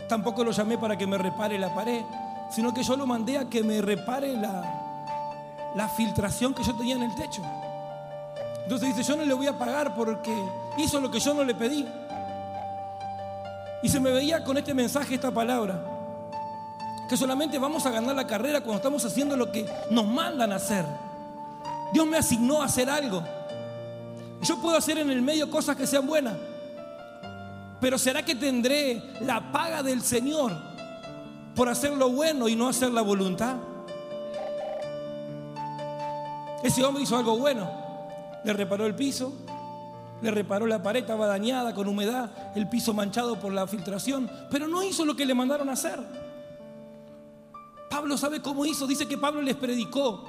tampoco 0.10 0.44
lo 0.44 0.52
llamé 0.52 0.78
para 0.78 0.98
que 0.98 1.08
me 1.08 1.18
repare 1.18 1.58
la 1.58 1.74
pared, 1.74 2.02
sino 2.50 2.74
que 2.74 2.84
yo 2.84 2.98
lo 2.98 3.06
mandé 3.08 3.38
a 3.38 3.46
que 3.50 3.64
me 3.64 3.82
repare 3.82 4.36
la, 4.36 5.72
la 5.76 5.88
filtración 5.88 6.54
que 6.54 6.64
yo 6.64 6.76
tenía 6.76 6.96
en 6.96 7.04
el 7.04 7.16
techo. 7.16 7.42
Entonces 8.64 8.96
dice, 8.96 9.10
yo 9.10 9.16
no 9.18 9.24
le 9.26 9.34
voy 9.34 9.48
a 9.48 9.58
pagar 9.58 9.96
porque 9.96 10.36
hizo 10.78 11.00
lo 11.00 11.10
que 11.10 11.20
yo 11.20 11.34
no 11.34 11.44
le 11.44 11.56
pedí. 11.56 11.86
Y 13.84 13.90
se 13.90 14.00
me 14.00 14.12
veía 14.12 14.44
con 14.44 14.58
este 14.58 14.74
mensaje, 14.74 15.16
esta 15.16 15.32
palabra, 15.32 15.84
que 17.10 17.18
solamente 17.18 17.58
vamos 17.58 17.86
a 17.86 17.92
ganar 17.92 18.16
la 18.16 18.28
carrera 18.28 18.62
cuando 18.62 18.78
estamos 18.78 19.04
haciendo 19.04 19.36
lo 19.36 19.52
que 19.52 19.66
nos 19.90 20.06
mandan 20.06 20.52
a 20.52 20.56
hacer. 20.56 20.86
Dios 21.94 22.06
me 22.06 22.18
asignó 22.18 22.62
a 22.62 22.66
hacer 22.66 22.90
algo. 22.90 23.24
Yo 24.42 24.62
puedo 24.62 24.78
hacer 24.78 24.98
en 24.98 25.10
el 25.10 25.22
medio 25.22 25.50
cosas 25.50 25.76
que 25.76 25.86
sean 25.86 26.08
buenas, 26.08 26.36
pero 27.80 27.98
¿será 27.98 28.24
que 28.24 28.36
tendré 28.36 29.02
la 29.22 29.52
paga 29.52 29.84
del 29.84 30.02
Señor 30.02 30.54
por 31.56 31.68
hacer 31.68 31.92
lo 31.94 32.10
bueno 32.10 32.48
y 32.48 32.56
no 32.56 32.70
hacer 32.70 32.92
la 32.92 33.02
voluntad? 33.02 33.56
Ese 36.64 36.84
hombre 36.84 37.04
hizo 37.04 37.18
algo 37.18 37.38
bueno. 37.38 37.70
Le 38.44 38.54
reparó 38.54 38.86
el 38.86 38.96
piso, 38.96 39.34
le 40.22 40.32
reparó 40.32 40.68
la 40.68 40.84
pared, 40.84 41.02
estaba 41.02 41.28
dañada 41.28 41.74
con 41.74 41.88
humedad, 41.88 42.32
el 42.56 42.70
piso 42.70 42.94
manchado 42.94 43.40
por 43.40 43.52
la 43.54 43.68
filtración, 43.68 44.30
pero 44.50 44.68
no 44.68 44.84
hizo 44.84 45.06
lo 45.06 45.16
que 45.16 45.26
le 45.26 45.34
mandaron 45.34 45.70
a 45.70 45.74
hacer. 45.74 46.00
Pablo 47.90 48.18
sabe 48.18 48.42
cómo 48.42 48.66
hizo, 48.66 48.88
dice 48.88 49.08
que 49.08 49.18
Pablo 49.18 49.42
les 49.42 49.56
predicó, 49.56 50.24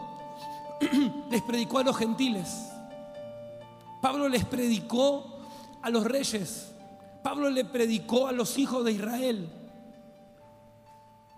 les 1.31 1.43
predicó 1.43 1.79
a 1.79 1.85
los 1.85 1.97
gentiles. 1.97 2.69
Pablo 4.01 4.29
les 4.29 4.45
predicó 4.45 5.41
a 5.81 5.89
los 5.89 6.05
reyes. 6.05 6.73
Pablo 7.23 7.51
le 7.51 7.65
predicó 7.65 8.27
a 8.27 8.33
los 8.33 8.59
hijos 8.59 8.85
de 8.85 8.93
Israel. 8.93 9.49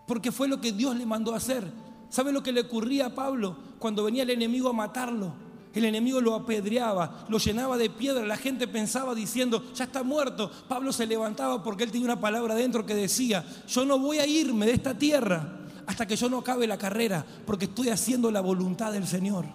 Porque 0.07 0.33
fue 0.33 0.49
lo 0.49 0.61
que 0.61 0.73
Dios 0.73 0.97
le 0.97 1.05
mandó 1.05 1.35
a 1.35 1.37
hacer. 1.37 1.65
¿Sabe 2.09 2.33
lo 2.33 2.43
que 2.43 2.53
le 2.53 2.63
ocurría 2.63 3.07
a 3.07 3.11
Pablo 3.11 3.57
cuando 3.79 4.05
venía 4.05 4.23
el 4.23 4.31
enemigo 4.31 4.71
a 4.71 4.73
matarlo? 4.73 5.44
El 5.75 5.85
enemigo 5.85 6.21
lo 6.21 6.35
apedreaba, 6.35 7.25
lo 7.29 7.39
llenaba 7.39 7.77
de 7.77 7.91
piedra. 7.91 8.25
La 8.25 8.37
gente 8.37 8.69
pensaba 8.69 9.15
diciendo, 9.15 9.63
ya 9.75 9.85
está 9.85 10.03
muerto. 10.05 10.51
Pablo 10.69 10.93
se 10.93 11.07
levantaba 11.07 11.63
porque 11.63 11.85
él 11.85 11.91
tenía 11.91 12.07
una 12.07 12.21
palabra 12.21 12.55
dentro 12.55 12.87
que 12.87 12.95
decía, 12.95 13.45
yo 13.67 13.85
no 13.85 13.99
voy 13.99 14.19
a 14.19 14.27
irme 14.27 14.67
de 14.67 14.73
esta 14.73 14.95
tierra 14.97 15.61
hasta 15.87 16.07
que 16.07 16.17
yo 16.17 16.29
no 16.29 16.39
acabe 16.39 16.67
la 16.67 16.79
carrera, 16.79 17.25
porque 17.45 17.67
estoy 17.67 17.89
haciendo 17.89 18.31
la 18.31 18.41
voluntad 18.41 18.93
del 18.93 19.07
Señor. 19.07 19.47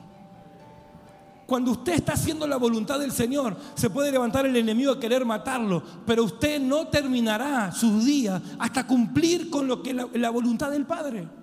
Cuando 1.46 1.72
usted 1.72 1.94
está 1.94 2.14
haciendo 2.14 2.46
la 2.46 2.58
voluntad 2.58 3.00
del 3.00 3.12
Señor, 3.12 3.58
se 3.74 3.90
puede 3.90 4.12
levantar 4.12 4.46
el 4.46 4.56
enemigo 4.56 4.92
a 4.92 5.00
querer 5.00 5.26
matarlo, 5.26 5.82
pero 6.06 6.24
usted 6.24 6.62
no 6.62 6.88
terminará 6.90 7.72
sus 7.72 8.06
días 8.06 8.40
hasta 8.60 8.86
cumplir 8.86 9.50
con 9.50 9.68
lo 9.68 9.82
que 9.82 9.94
la, 9.94 10.08
la 10.14 10.30
voluntad 10.30 10.70
del 10.70 10.86
Padre. 10.86 11.39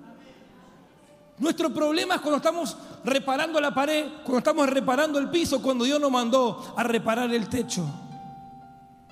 Nuestro 1.39 1.71
problema 1.71 2.15
es 2.15 2.21
cuando 2.21 2.39
estamos 2.39 2.77
reparando 3.05 3.61
la 3.61 3.75
pared, 3.75 4.07
cuando 4.25 4.39
estamos 4.39 4.69
reparando 4.69 5.19
el 5.19 5.29
piso, 5.29 5.61
cuando 5.61 5.85
Dios 5.85 6.01
nos 6.01 6.11
mandó 6.11 6.75
a 6.77 6.83
reparar 6.83 7.33
el 7.33 7.49
techo. 7.49 7.85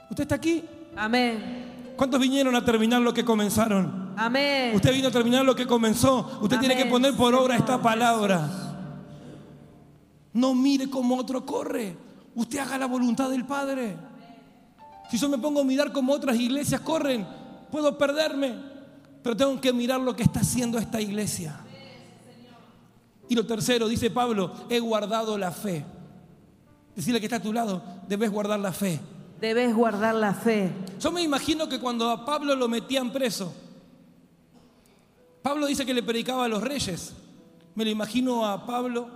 ¿Usted 0.08 0.22
está 0.22 0.36
aquí? 0.36 0.64
Amén. 0.96 1.92
¿Cuántos 1.96 2.20
vinieron 2.20 2.54
a 2.56 2.64
terminar 2.64 3.00
lo 3.02 3.12
que 3.12 3.24
comenzaron? 3.24 4.14
Amén. 4.16 4.74
Usted 4.74 4.92
vino 4.92 5.08
a 5.08 5.10
terminar 5.10 5.44
lo 5.44 5.54
que 5.54 5.66
comenzó. 5.66 6.38
Usted 6.40 6.58
tiene 6.58 6.76
que 6.76 6.86
poner 6.86 7.14
por 7.14 7.34
obra 7.34 7.56
esta 7.56 7.80
palabra. 7.80 8.48
No 10.32 10.54
mire 10.54 10.88
cómo 10.88 11.16
otro 11.16 11.44
corre. 11.44 11.96
Usted 12.34 12.58
haga 12.58 12.78
la 12.78 12.86
voluntad 12.86 13.30
del 13.30 13.44
Padre. 13.44 13.96
Si 15.10 15.18
yo 15.18 15.28
me 15.28 15.38
pongo 15.38 15.60
a 15.60 15.64
mirar 15.64 15.92
como 15.92 16.12
otras 16.12 16.36
iglesias 16.36 16.80
corren, 16.80 17.26
puedo 17.70 17.96
perderme, 17.96 18.54
pero 19.22 19.36
tengo 19.36 19.60
que 19.60 19.72
mirar 19.72 20.00
lo 20.00 20.16
que 20.16 20.22
está 20.22 20.40
haciendo 20.40 20.78
esta 20.78 21.00
iglesia. 21.00 21.63
Y 23.28 23.34
lo 23.34 23.46
tercero, 23.46 23.88
dice 23.88 24.10
Pablo, 24.10 24.52
he 24.68 24.78
guardado 24.80 25.38
la 25.38 25.50
fe. 25.50 25.84
Decirle 26.94 27.20
que 27.20 27.26
está 27.26 27.36
a 27.36 27.42
tu 27.42 27.52
lado, 27.52 27.82
debes 28.08 28.30
guardar 28.30 28.60
la 28.60 28.72
fe. 28.72 29.00
Debes 29.40 29.74
guardar 29.74 30.14
la 30.14 30.34
fe. 30.34 30.70
Yo 31.00 31.10
me 31.10 31.22
imagino 31.22 31.68
que 31.68 31.80
cuando 31.80 32.10
a 32.10 32.24
Pablo 32.24 32.54
lo 32.54 32.68
metían 32.68 33.12
preso, 33.12 33.52
Pablo 35.42 35.66
dice 35.66 35.84
que 35.84 35.94
le 35.94 36.02
predicaba 36.02 36.44
a 36.44 36.48
los 36.48 36.62
reyes. 36.62 37.12
Me 37.74 37.84
lo 37.84 37.90
imagino 37.90 38.46
a 38.46 38.64
Pablo 38.64 39.08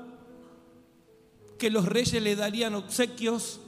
que 1.59 1.71
los 1.71 1.87
reyes 1.87 2.23
le 2.23 2.37
darían 2.37 2.75
obsequios, 2.75 3.61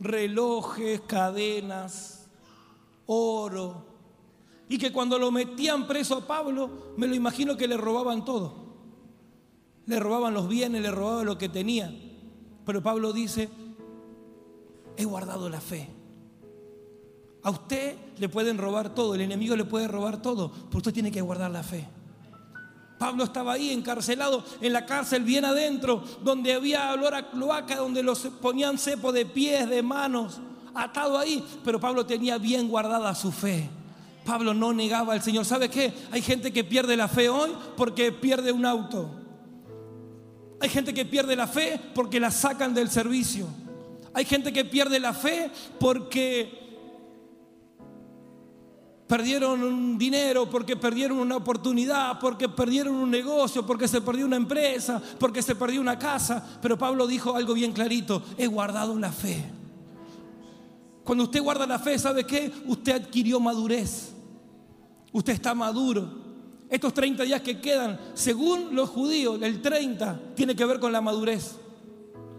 relojes, 0.00 1.00
cadenas, 1.02 2.26
oro. 3.06 3.84
Y 4.68 4.78
que 4.78 4.92
cuando 4.92 5.18
lo 5.18 5.30
metían 5.30 5.86
preso 5.86 6.16
a 6.16 6.26
Pablo, 6.26 6.94
me 6.96 7.06
lo 7.06 7.14
imagino 7.14 7.56
que 7.56 7.68
le 7.68 7.76
robaban 7.76 8.24
todo. 8.24 8.61
Le 9.86 9.98
robaban 9.98 10.34
los 10.34 10.48
bienes, 10.48 10.82
le 10.82 10.90
robaban 10.90 11.26
lo 11.26 11.38
que 11.38 11.48
tenía. 11.48 11.92
Pero 12.64 12.82
Pablo 12.82 13.12
dice, 13.12 13.48
he 14.96 15.04
guardado 15.04 15.48
la 15.48 15.60
fe. 15.60 15.88
A 17.42 17.50
usted 17.50 17.96
le 18.18 18.28
pueden 18.28 18.58
robar 18.58 18.94
todo, 18.94 19.14
el 19.14 19.20
enemigo 19.20 19.56
le 19.56 19.64
puede 19.64 19.88
robar 19.88 20.22
todo, 20.22 20.52
pero 20.52 20.78
usted 20.78 20.92
tiene 20.92 21.10
que 21.10 21.20
guardar 21.20 21.50
la 21.50 21.62
fe. 21.62 21.88
Pablo 22.98 23.24
estaba 23.24 23.54
ahí 23.54 23.70
encarcelado 23.70 24.44
en 24.60 24.72
la 24.72 24.86
cárcel 24.86 25.24
bien 25.24 25.44
adentro, 25.44 26.04
donde 26.22 26.52
había 26.52 26.92
olor 26.92 27.16
a 27.16 27.30
cloaca, 27.30 27.76
donde 27.76 28.04
los 28.04 28.20
ponían 28.40 28.78
cepo 28.78 29.10
de 29.10 29.26
pies, 29.26 29.68
de 29.68 29.82
manos, 29.82 30.38
atado 30.72 31.18
ahí, 31.18 31.44
pero 31.64 31.80
Pablo 31.80 32.06
tenía 32.06 32.38
bien 32.38 32.68
guardada 32.68 33.12
su 33.16 33.32
fe. 33.32 33.68
Pablo 34.24 34.54
no 34.54 34.72
negaba 34.72 35.14
al 35.14 35.22
Señor. 35.22 35.44
¿Sabe 35.44 35.68
qué? 35.68 35.92
Hay 36.12 36.22
gente 36.22 36.52
que 36.52 36.62
pierde 36.62 36.96
la 36.96 37.08
fe 37.08 37.28
hoy 37.28 37.50
porque 37.76 38.12
pierde 38.12 38.52
un 38.52 38.64
auto. 38.64 39.10
Hay 40.62 40.68
gente 40.68 40.94
que 40.94 41.04
pierde 41.04 41.34
la 41.34 41.48
fe 41.48 41.80
porque 41.92 42.20
la 42.20 42.30
sacan 42.30 42.72
del 42.72 42.88
servicio. 42.88 43.48
Hay 44.14 44.24
gente 44.24 44.52
que 44.52 44.64
pierde 44.64 45.00
la 45.00 45.12
fe 45.12 45.50
porque 45.80 46.62
perdieron 49.08 49.60
un 49.60 49.98
dinero, 49.98 50.48
porque 50.48 50.76
perdieron 50.76 51.18
una 51.18 51.34
oportunidad, 51.34 52.20
porque 52.20 52.48
perdieron 52.48 52.94
un 52.94 53.10
negocio, 53.10 53.66
porque 53.66 53.88
se 53.88 54.02
perdió 54.02 54.24
una 54.24 54.36
empresa, 54.36 55.02
porque 55.18 55.42
se 55.42 55.56
perdió 55.56 55.80
una 55.80 55.98
casa. 55.98 56.60
Pero 56.62 56.78
Pablo 56.78 57.08
dijo 57.08 57.34
algo 57.34 57.54
bien 57.54 57.72
clarito, 57.72 58.22
he 58.38 58.46
guardado 58.46 58.96
la 58.96 59.10
fe. 59.10 59.44
Cuando 61.02 61.24
usted 61.24 61.42
guarda 61.42 61.66
la 61.66 61.80
fe, 61.80 61.98
¿sabe 61.98 62.24
qué? 62.24 62.52
Usted 62.68 62.92
adquirió 62.92 63.40
madurez. 63.40 64.12
Usted 65.10 65.32
está 65.32 65.56
maduro. 65.56 66.21
Estos 66.72 66.94
30 66.94 67.24
días 67.24 67.42
que 67.42 67.60
quedan, 67.60 68.00
según 68.14 68.74
los 68.74 68.88
judíos, 68.88 69.38
el 69.42 69.60
30 69.60 70.18
tiene 70.34 70.56
que 70.56 70.64
ver 70.64 70.80
con 70.80 70.90
la 70.90 71.02
madurez. 71.02 71.56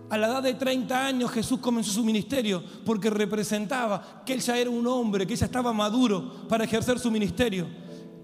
A 0.09 0.17
la 0.17 0.25
edad 0.25 0.41
de 0.41 0.55
30 0.55 1.05
años 1.05 1.29
Jesús 1.29 1.59
comenzó 1.59 1.91
su 1.91 2.03
ministerio 2.03 2.63
porque 2.83 3.11
representaba 3.11 4.23
que 4.25 4.33
él 4.33 4.39
ya 4.39 4.57
era 4.57 4.71
un 4.71 4.87
hombre, 4.87 5.27
que 5.27 5.35
ya 5.35 5.45
estaba 5.45 5.71
maduro 5.71 6.47
para 6.49 6.63
ejercer 6.63 6.97
su 6.97 7.11
ministerio. 7.11 7.67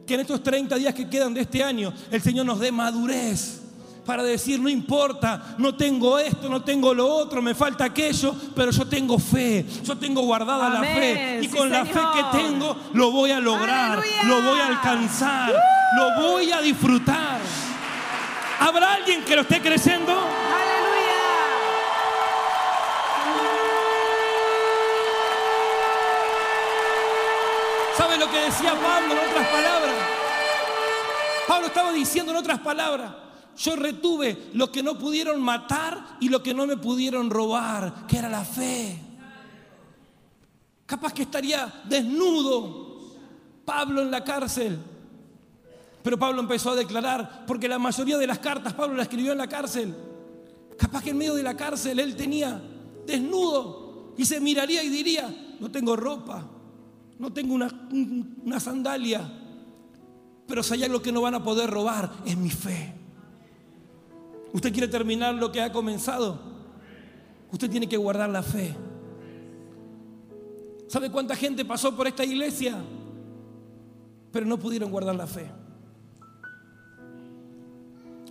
Que 0.08 0.16
en 0.16 0.22
estos 0.22 0.42
30 0.42 0.78
días 0.78 0.96
que 0.96 1.08
quedan 1.08 1.32
de 1.32 1.42
este 1.42 1.64
año 1.64 1.94
el 2.10 2.22
Señor 2.24 2.48
nos 2.48 2.60
dé 2.60 2.72
madurez 2.72 3.62
para 4.04 4.24
decir, 4.24 4.60
no 4.60 4.68
importa, 4.68 5.54
no 5.60 5.76
tengo 5.76 6.18
esto, 6.18 6.50
no 6.50 6.64
tengo 6.64 6.92
lo 6.92 7.08
otro, 7.08 7.44
me 7.44 7.54
falta 7.54 7.86
aquello, 7.86 8.34
pero 8.56 8.72
yo 8.72 8.88
tengo 8.88 9.20
fe, 9.20 9.64
yo 9.84 9.96
tengo 9.96 10.24
guardada 10.24 10.70
la 10.70 10.82
fe. 10.82 11.42
Y 11.44 11.48
con 11.50 11.70
la 11.70 11.86
fe 11.86 12.00
que 12.16 12.40
tengo 12.40 12.76
lo 12.94 13.12
voy 13.12 13.30
a 13.30 13.40
lograr, 13.40 14.02
lo 14.26 14.42
voy 14.42 14.60
a 14.60 14.68
alcanzar, 14.70 15.54
lo 15.96 16.16
voy 16.16 16.52
a 16.52 16.62
disfrutar. 16.62 17.40
¿Habrá 18.60 18.94
alguien 18.94 19.24
que 19.24 19.36
lo 19.36 19.42
esté 19.42 19.62
creciendo? 19.62 20.14
¿Sabe 27.98 28.18
lo 28.18 28.30
que 28.30 28.40
decía 28.40 28.74
Pablo 28.74 29.14
en 29.14 29.30
otras 29.30 29.48
palabras? 29.48 29.96
Pablo 31.48 31.68
estaba 31.68 31.92
diciendo 31.94 32.32
en 32.32 32.38
otras 32.38 32.60
palabras, 32.60 33.12
yo 33.58 33.76
retuve 33.76 34.50
lo 34.54 34.72
que 34.72 34.84
no 34.84 34.98
pudieron 34.98 35.42
matar 35.42 36.18
y 36.20 36.30
lo 36.30 36.44
que 36.44 36.54
no 36.54 36.68
me 36.68 36.78
pudieron 36.78 37.30
robar, 37.30 38.06
que 38.08 38.18
era 38.18 38.30
la 38.30 38.46
fe. 38.46 39.00
Capaz 40.86 41.14
que 41.14 41.24
estaría 41.24 41.82
desnudo 41.86 43.00
Pablo 43.66 44.02
en 44.02 44.12
la 44.12 44.24
cárcel. 44.24 44.80
Pero 46.04 46.18
Pablo 46.18 46.42
empezó 46.42 46.72
a 46.72 46.76
declarar, 46.76 47.46
porque 47.46 47.68
la 47.68 47.80
mayoría 47.80 48.18
de 48.18 48.28
las 48.28 48.40
cartas 48.40 48.74
Pablo 48.74 48.96
la 48.96 49.04
escribió 49.04 49.32
en 49.32 49.38
la 49.38 49.48
cárcel. 49.48 49.94
Capaz 50.78 51.04
que 51.04 51.10
en 51.10 51.18
medio 51.18 51.36
de 51.36 51.44
la 51.44 51.58
cárcel 51.58 52.00
él 52.00 52.16
tenía 52.16 52.62
desnudo 53.06 54.14
y 54.18 54.26
se 54.26 54.40
miraría 54.40 54.84
y 54.84 54.90
diría, 54.90 55.58
no 55.60 55.70
tengo 55.70 55.96
ropa, 55.96 56.46
no 57.18 57.34
tengo 57.34 57.54
una, 57.54 57.70
una 58.46 58.60
sandalia, 58.60 59.30
pero 60.48 60.64
si 60.64 60.74
hay 60.74 60.84
algo 60.84 61.02
que 61.02 61.12
no 61.12 61.22
van 61.22 61.36
a 61.36 61.44
poder 61.44 61.70
robar, 61.70 62.12
es 62.26 62.38
mi 62.38 62.50
fe. 62.50 62.96
Usted 64.54 64.72
quiere 64.72 64.88
terminar 64.88 65.36
lo 65.36 65.52
que 65.52 65.62
ha 65.62 65.72
comenzado, 65.72 66.40
usted 67.52 67.70
tiene 67.70 67.90
que 67.90 67.98
guardar 67.98 68.30
la 68.30 68.42
fe. 68.42 68.76
¿Sabe 70.88 71.12
cuánta 71.12 71.36
gente 71.36 71.66
pasó 71.66 71.96
por 71.96 72.08
esta 72.08 72.26
iglesia? 72.26 72.78
Pero 74.32 74.46
no 74.46 74.58
pudieron 74.58 74.90
guardar 74.90 75.16
la 75.16 75.28
fe. 75.28 75.52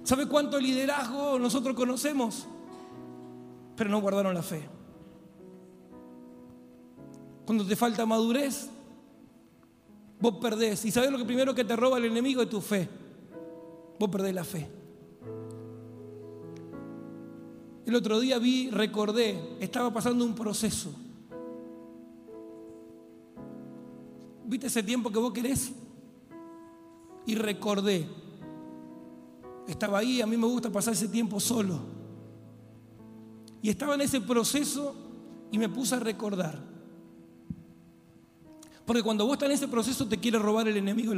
¿Sabe 0.08 0.24
cuánto 0.24 0.58
liderazgo 0.58 1.38
nosotros 1.38 1.76
conocemos? 1.76 2.46
Pero 3.76 3.90
no 3.90 4.00
guardaron 4.00 4.32
la 4.32 4.42
fe. 4.42 4.66
Cuando 7.44 7.66
te 7.66 7.76
falta 7.76 8.06
madurez, 8.06 8.70
vos 10.18 10.36
perdés. 10.40 10.86
¿Y 10.86 10.90
sabes 10.90 11.10
lo 11.10 11.18
que 11.18 11.26
primero 11.26 11.54
que 11.54 11.62
te 11.62 11.76
roba 11.76 11.98
el 11.98 12.06
enemigo 12.06 12.40
es 12.40 12.48
tu 12.48 12.62
fe? 12.62 12.88
Vos 13.98 14.08
perdés 14.08 14.34
la 14.34 14.44
fe. 14.44 14.66
El 17.84 17.94
otro 17.94 18.18
día 18.18 18.38
vi, 18.38 18.70
recordé, 18.70 19.58
estaba 19.60 19.92
pasando 19.92 20.24
un 20.24 20.34
proceso. 20.34 20.90
¿Viste 24.46 24.68
ese 24.68 24.82
tiempo 24.82 25.10
que 25.10 25.18
vos 25.18 25.34
querés? 25.34 25.70
Y 27.26 27.34
recordé. 27.34 28.17
Estaba 29.68 29.98
ahí, 29.98 30.22
a 30.22 30.26
mí 30.26 30.36
me 30.38 30.46
gusta 30.46 30.70
pasar 30.70 30.94
ese 30.94 31.08
tiempo 31.08 31.38
solo. 31.38 31.78
Y 33.60 33.68
estaba 33.68 33.94
en 33.94 34.00
ese 34.00 34.20
proceso 34.22 34.94
y 35.52 35.58
me 35.58 35.68
puse 35.68 35.94
a 35.94 36.00
recordar. 36.00 36.58
Porque 38.86 39.02
cuando 39.02 39.26
vos 39.26 39.34
estás 39.34 39.50
en 39.50 39.54
ese 39.54 39.68
proceso 39.68 40.08
te 40.08 40.16
quiere 40.16 40.38
robar 40.38 40.66
el 40.68 40.78
enemigo. 40.78 41.12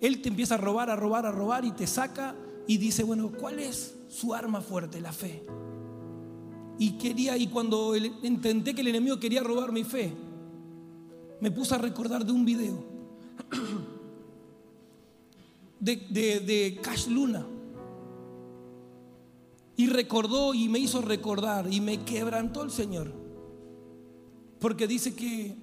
él 0.00 0.22
te 0.22 0.28
empieza 0.30 0.54
a 0.54 0.58
robar, 0.58 0.88
a 0.88 0.96
robar, 0.96 1.26
a 1.26 1.32
robar 1.32 1.66
y 1.66 1.72
te 1.72 1.86
saca 1.86 2.34
y 2.66 2.78
dice, 2.78 3.02
bueno, 3.02 3.30
¿cuál 3.38 3.58
es 3.58 3.94
su 4.08 4.32
arma 4.32 4.62
fuerte? 4.62 4.98
La 5.02 5.12
fe. 5.12 5.44
Y 6.78 6.92
quería, 6.92 7.36
y 7.36 7.48
cuando 7.48 7.94
intenté 7.94 8.74
que 8.74 8.80
el 8.80 8.88
enemigo 8.88 9.20
quería 9.20 9.42
robar 9.42 9.70
mi 9.70 9.84
fe, 9.84 10.14
me 11.42 11.50
puse 11.50 11.74
a 11.74 11.78
recordar 11.78 12.24
de 12.24 12.32
un 12.32 12.46
video 12.46 12.82
de, 15.80 15.96
de, 15.96 16.40
de 16.40 16.80
Cash 16.82 17.08
Luna. 17.08 17.46
Y 19.76 19.86
recordó 19.88 20.54
y 20.54 20.68
me 20.68 20.78
hizo 20.78 21.02
recordar 21.02 21.72
y 21.72 21.80
me 21.80 22.04
quebrantó 22.04 22.62
el 22.62 22.70
Señor. 22.70 23.12
Porque 24.60 24.86
dice 24.86 25.14
que 25.14 25.56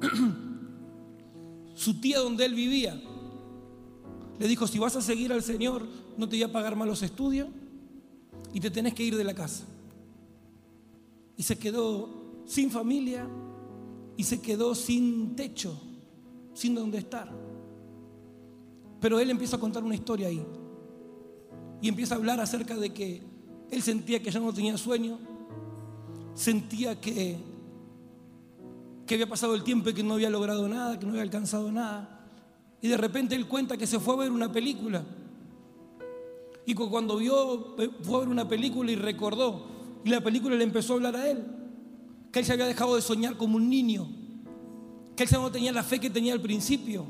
su 1.74 2.00
tía 2.00 2.20
donde 2.20 2.44
él 2.44 2.54
vivía 2.54 3.00
le 4.38 4.46
dijo, 4.46 4.66
si 4.66 4.78
vas 4.78 4.94
a 4.94 5.02
seguir 5.02 5.32
al 5.32 5.42
Señor, 5.42 5.86
no 6.16 6.28
te 6.28 6.36
voy 6.36 6.44
a 6.44 6.52
pagar 6.52 6.76
más 6.76 6.86
los 6.86 7.02
estudios 7.02 7.48
y 8.52 8.60
te 8.60 8.70
tenés 8.70 8.94
que 8.94 9.02
ir 9.02 9.16
de 9.16 9.24
la 9.24 9.34
casa. 9.34 9.64
Y 11.36 11.42
se 11.42 11.58
quedó 11.58 12.42
sin 12.46 12.70
familia 12.70 13.28
y 14.16 14.24
se 14.24 14.40
quedó 14.40 14.74
sin 14.74 15.34
techo, 15.34 15.80
sin 16.54 16.74
dónde 16.74 16.98
estar. 16.98 17.47
Pero 19.00 19.20
él 19.20 19.30
empieza 19.30 19.56
a 19.56 19.60
contar 19.60 19.84
una 19.84 19.94
historia 19.94 20.28
ahí. 20.28 20.44
Y 21.80 21.88
empieza 21.88 22.14
a 22.14 22.18
hablar 22.18 22.40
acerca 22.40 22.76
de 22.76 22.92
que 22.92 23.22
él 23.70 23.82
sentía 23.82 24.22
que 24.22 24.30
ya 24.30 24.40
no 24.40 24.52
tenía 24.52 24.76
sueño, 24.76 25.18
sentía 26.34 27.00
que 27.00 27.38
que 29.08 29.14
había 29.14 29.28
pasado 29.28 29.54
el 29.54 29.64
tiempo 29.64 29.88
y 29.88 29.94
que 29.94 30.04
no 30.04 30.14
había 30.14 30.30
logrado 30.30 30.68
nada, 30.68 30.98
que 30.98 31.06
no 31.06 31.12
había 31.12 31.22
alcanzado 31.22 31.72
nada. 31.72 32.26
Y 32.80 32.88
de 32.88 32.96
repente 32.96 33.34
él 33.34 33.48
cuenta 33.48 33.76
que 33.76 33.86
se 33.86 33.98
fue 33.98 34.14
a 34.14 34.18
ver 34.18 34.30
una 34.30 34.52
película. 34.52 35.02
Y 36.66 36.74
cuando 36.74 37.16
vio, 37.16 37.74
fue 38.02 38.16
a 38.16 38.20
ver 38.20 38.28
una 38.28 38.46
película 38.46 38.92
y 38.92 38.96
recordó, 38.96 39.66
y 40.04 40.10
la 40.10 40.20
película 40.20 40.54
le 40.54 40.62
empezó 40.62 40.92
a 40.92 40.96
hablar 40.96 41.16
a 41.16 41.28
él, 41.28 41.42
que 42.30 42.40
él 42.40 42.44
se 42.44 42.52
había 42.52 42.66
dejado 42.66 42.94
de 42.94 43.00
soñar 43.00 43.38
como 43.38 43.56
un 43.56 43.70
niño, 43.70 44.06
que 45.16 45.22
él 45.22 45.28
ya 45.28 45.38
no 45.38 45.50
tenía 45.50 45.72
la 45.72 45.82
fe 45.82 45.98
que 45.98 46.10
tenía 46.10 46.34
al 46.34 46.42
principio, 46.42 47.06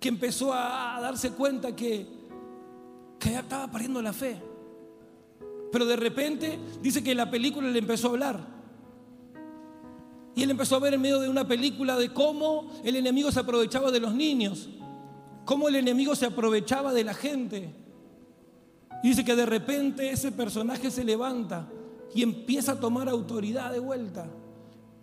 que 0.00 0.08
empezó 0.08 0.52
a 0.52 0.98
darse 1.00 1.30
cuenta 1.32 1.76
que, 1.76 2.06
que 3.18 3.30
ya 3.30 3.40
estaba 3.40 3.70
perdiendo 3.70 4.00
la 4.00 4.12
fe. 4.12 4.40
Pero 5.70 5.84
de 5.84 5.96
repente 5.96 6.58
dice 6.82 7.04
que 7.04 7.14
la 7.14 7.30
película 7.30 7.68
le 7.68 7.78
empezó 7.78 8.08
a 8.08 8.10
hablar. 8.10 8.60
Y 10.34 10.42
él 10.42 10.50
empezó 10.50 10.76
a 10.76 10.80
ver 10.80 10.94
en 10.94 11.00
medio 11.00 11.20
de 11.20 11.28
una 11.28 11.46
película 11.46 11.96
de 11.96 12.12
cómo 12.12 12.70
el 12.82 12.96
enemigo 12.96 13.30
se 13.30 13.40
aprovechaba 13.40 13.90
de 13.90 14.00
los 14.00 14.14
niños, 14.14 14.70
cómo 15.44 15.68
el 15.68 15.76
enemigo 15.76 16.16
se 16.16 16.26
aprovechaba 16.26 16.92
de 16.92 17.04
la 17.04 17.14
gente. 17.14 17.74
Y 19.02 19.08
dice 19.08 19.24
que 19.24 19.36
de 19.36 19.46
repente 19.46 20.10
ese 20.10 20.32
personaje 20.32 20.90
se 20.90 21.04
levanta 21.04 21.68
y 22.14 22.22
empieza 22.22 22.72
a 22.72 22.80
tomar 22.80 23.08
autoridad 23.08 23.72
de 23.72 23.80
vuelta. 23.80 24.28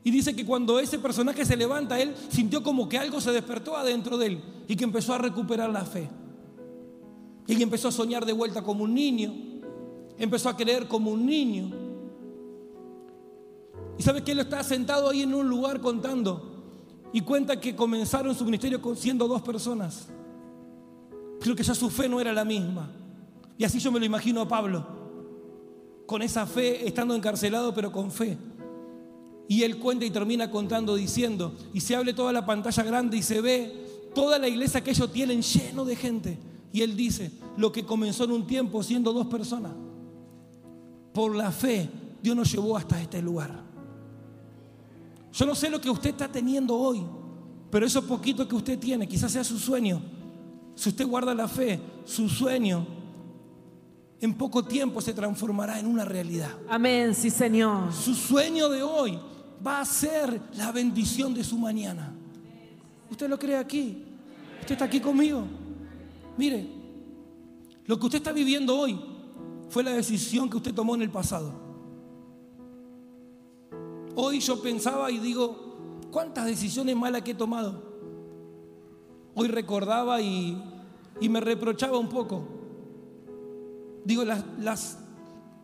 Y 0.08 0.10
dice 0.10 0.34
que 0.34 0.46
cuando 0.46 0.80
ese 0.80 1.00
personaje 1.00 1.46
se 1.46 1.58
levanta, 1.58 2.00
él 2.00 2.16
sintió 2.30 2.64
como 2.64 2.88
que 2.88 2.98
algo 2.98 3.20
se 3.20 3.34
despertó 3.34 3.76
adentro 3.76 4.18
de 4.18 4.28
él 4.28 4.42
y 4.66 4.78
que 4.78 4.86
empezó 4.86 5.14
a 5.14 5.18
recuperar 5.18 5.70
la 5.70 5.84
fe. 5.84 6.08
Y 7.46 7.62
empezó 7.62 7.90
a 7.90 7.92
soñar 7.92 8.26
de 8.26 8.32
vuelta 8.32 8.62
como 8.62 8.86
un 8.86 8.94
niño, 8.94 9.34
empezó 10.18 10.48
a 10.48 10.56
creer 10.56 10.88
como 10.88 11.12
un 11.12 11.26
niño. 11.26 11.72
Y 13.98 14.04
sabe 14.04 14.24
que 14.24 14.32
él 14.32 14.40
está 14.40 14.64
sentado 14.64 15.10
ahí 15.10 15.24
en 15.24 15.34
un 15.34 15.50
lugar 15.50 15.82
contando 15.82 16.54
y 17.12 17.20
cuenta 17.20 17.60
que 17.60 17.76
comenzaron 17.76 18.34
su 18.34 18.46
ministerio 18.46 18.80
siendo 18.96 19.28
dos 19.28 19.42
personas. 19.42 20.08
Pero 21.42 21.54
que 21.54 21.64
ya 21.64 21.76
su 21.76 21.90
fe 21.90 22.08
no 22.08 22.22
era 22.22 22.32
la 22.32 22.46
misma. 22.46 22.90
Y 23.58 23.66
así 23.66 23.80
yo 23.80 23.92
me 23.92 24.00
lo 24.00 24.06
imagino 24.06 24.40
a 24.40 24.48
Pablo, 24.48 24.88
con 26.06 26.22
esa 26.22 26.46
fe, 26.46 26.88
estando 26.88 27.14
encarcelado, 27.14 27.74
pero 27.74 27.92
con 27.92 28.10
fe. 28.10 28.38
Y 29.48 29.64
él 29.64 29.78
cuenta 29.78 30.06
y 30.06 30.12
termina 30.12 30.52
contando 30.52 30.96
diciendo, 30.96 31.56
y 31.74 31.80
se 31.80 31.96
abre 31.96 32.14
toda 32.14 32.34
la 32.34 32.46
pantalla 32.46 32.84
grande 32.84 33.18
y 33.18 33.24
se 33.24 33.40
ve 33.42 34.10
toda 34.14 34.38
la 34.40 34.48
iglesia 34.48 34.84
que 34.84 34.92
ellos 34.92 35.12
tienen 35.12 35.42
lleno 35.42 35.86
de 35.86 35.96
gente. 35.96 36.38
Y 36.74 36.82
él 36.82 36.96
dice, 36.96 37.32
lo 37.56 37.72
que 37.72 37.86
comenzó 37.86 38.26
en 38.26 38.32
un 38.32 38.46
tiempo 38.46 38.84
siendo 38.84 39.14
dos 39.14 39.28
personas, 39.28 39.72
por 41.14 41.36
la 41.36 41.52
fe 41.52 41.90
Dios 42.22 42.36
nos 42.36 42.52
llevó 42.52 42.76
hasta 42.76 43.02
este 43.02 43.22
lugar. 43.22 43.64
Yo 45.32 45.46
no 45.46 45.56
sé 45.56 45.70
lo 45.70 45.80
que 45.80 45.90
usted 45.90 46.10
está 46.10 46.28
teniendo 46.28 46.76
hoy, 46.76 47.04
pero 47.70 47.86
eso 47.86 48.06
poquito 48.06 48.48
que 48.48 48.56
usted 48.56 48.78
tiene, 48.78 49.08
quizás 49.08 49.32
sea 49.32 49.44
su 49.44 49.58
sueño. 49.58 50.02
Si 50.76 50.90
usted 50.90 51.08
guarda 51.08 51.34
la 51.34 51.48
fe, 51.48 51.80
su 52.06 52.28
sueño 52.28 52.86
en 54.20 54.34
poco 54.34 54.64
tiempo 54.64 55.00
se 55.00 55.14
transformará 55.14 55.80
en 55.80 55.86
una 55.86 56.06
realidad. 56.06 56.52
Amén, 56.70 57.14
sí 57.14 57.30
Señor. 57.30 57.94
Su 57.94 58.16
sueño 58.16 58.68
de 58.70 58.84
hoy 58.84 59.20
va 59.66 59.82
a 59.82 59.86
ser 59.86 60.42
la 60.56 60.72
bendición 60.72 61.34
de 61.34 61.44
su 61.44 61.58
mañana. 61.58 62.14
¿Usted 63.10 63.30
lo 63.30 63.40
cree 63.40 63.58
aquí? 63.58 64.04
¿Usted 64.60 64.74
está 64.74 64.86
aquí 64.86 65.00
conmigo? 65.00 65.44
Mire, 66.38 66.68
lo 67.86 67.98
que 67.98 68.06
usted 68.06 68.18
está 68.18 68.32
viviendo 68.32 68.78
hoy 68.78 69.00
fue 69.70 69.84
la 69.84 69.92
decisión 69.92 70.50
que 70.50 70.58
usted 70.58 70.74
tomó 70.74 70.96
en 70.96 71.02
el 71.02 71.10
pasado. 71.10 71.54
Hoy 74.16 74.40
yo 74.40 74.62
pensaba 74.62 75.10
y 75.12 75.20
digo, 75.20 75.78
¿cuántas 76.12 76.46
decisiones 76.46 76.96
malas 76.96 77.22
que 77.22 77.32
he 77.32 77.36
tomado? 77.36 77.84
Hoy 79.36 79.48
recordaba 79.48 80.20
y, 80.22 80.62
y 81.22 81.30
me 81.30 81.40
reprochaba 81.40 81.98
un 81.98 82.10
poco. 82.10 82.44
Digo, 84.04 84.26
las, 84.26 84.44
las, 84.60 84.98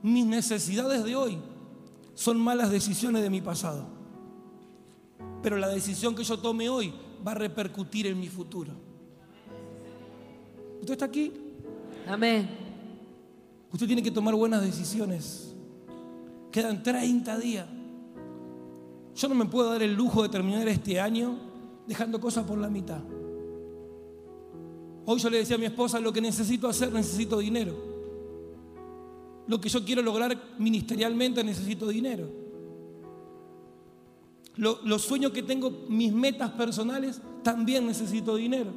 mis 0.01 0.25
necesidades 0.25 1.03
de 1.03 1.15
hoy 1.15 1.39
son 2.13 2.39
malas 2.39 2.71
decisiones 2.71 3.23
de 3.23 3.29
mi 3.29 3.41
pasado. 3.41 3.85
Pero 5.41 5.57
la 5.57 5.67
decisión 5.67 6.15
que 6.15 6.23
yo 6.23 6.37
tome 6.37 6.69
hoy 6.69 6.93
va 7.25 7.31
a 7.31 7.35
repercutir 7.35 8.07
en 8.07 8.19
mi 8.19 8.27
futuro. 8.27 8.71
¿Usted 10.79 10.93
está 10.93 11.05
aquí? 11.05 11.31
Amén. 12.07 12.49
Usted 13.71 13.87
tiene 13.87 14.03
que 14.03 14.11
tomar 14.11 14.35
buenas 14.35 14.61
decisiones. 14.61 15.53
Quedan 16.51 16.83
30 16.83 17.37
días. 17.39 17.67
Yo 19.15 19.27
no 19.27 19.35
me 19.35 19.45
puedo 19.45 19.71
dar 19.71 19.83
el 19.83 19.93
lujo 19.93 20.23
de 20.23 20.29
terminar 20.29 20.67
este 20.67 20.99
año 20.99 21.37
dejando 21.87 22.19
cosas 22.19 22.45
por 22.45 22.57
la 22.57 22.69
mitad. 22.69 23.01
Hoy 25.05 25.19
yo 25.19 25.29
le 25.29 25.39
decía 25.39 25.55
a 25.55 25.59
mi 25.59 25.65
esposa, 25.65 25.99
lo 25.99 26.13
que 26.13 26.21
necesito 26.21 26.67
hacer, 26.67 26.91
necesito 26.91 27.39
dinero. 27.39 27.92
Lo 29.47 29.59
que 29.59 29.69
yo 29.69 29.83
quiero 29.83 30.01
lograr 30.01 30.37
ministerialmente, 30.57 31.43
necesito 31.43 31.87
dinero. 31.87 32.29
los 34.55 35.01
sueños 35.01 35.31
que 35.31 35.43
tengo, 35.43 35.71
mis 35.89 36.13
metas 36.13 36.51
personales, 36.51 37.21
también 37.43 37.85
necesito 37.85 38.35
dinero. 38.35 38.71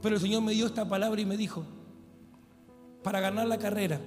Pero 0.00 0.16
el 0.16 0.20
Señor 0.20 0.42
me 0.42 0.52
dio 0.52 0.66
esta 0.66 0.88
palabra 0.88 1.20
y 1.20 1.26
me 1.26 1.36
dijo, 1.36 1.64
para 3.02 3.20
ganar 3.20 3.46
la 3.46 3.58
carrera, 3.58 4.00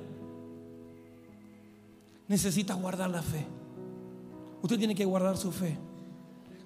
necesitas 2.27 2.79
guardar 2.79 3.09
la 3.09 3.21
fe. 3.21 3.45
Usted 4.61 4.77
tiene 4.77 4.95
que 4.95 5.05
guardar 5.05 5.37
su 5.37 5.51
fe. 5.51 5.77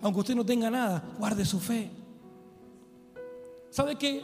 Aunque 0.01 0.19
usted 0.21 0.35
no 0.35 0.45
tenga 0.45 0.69
nada, 0.69 1.03
guarde 1.17 1.45
su 1.45 1.59
fe. 1.59 1.91
¿Sabe 3.69 3.95
que 3.95 4.23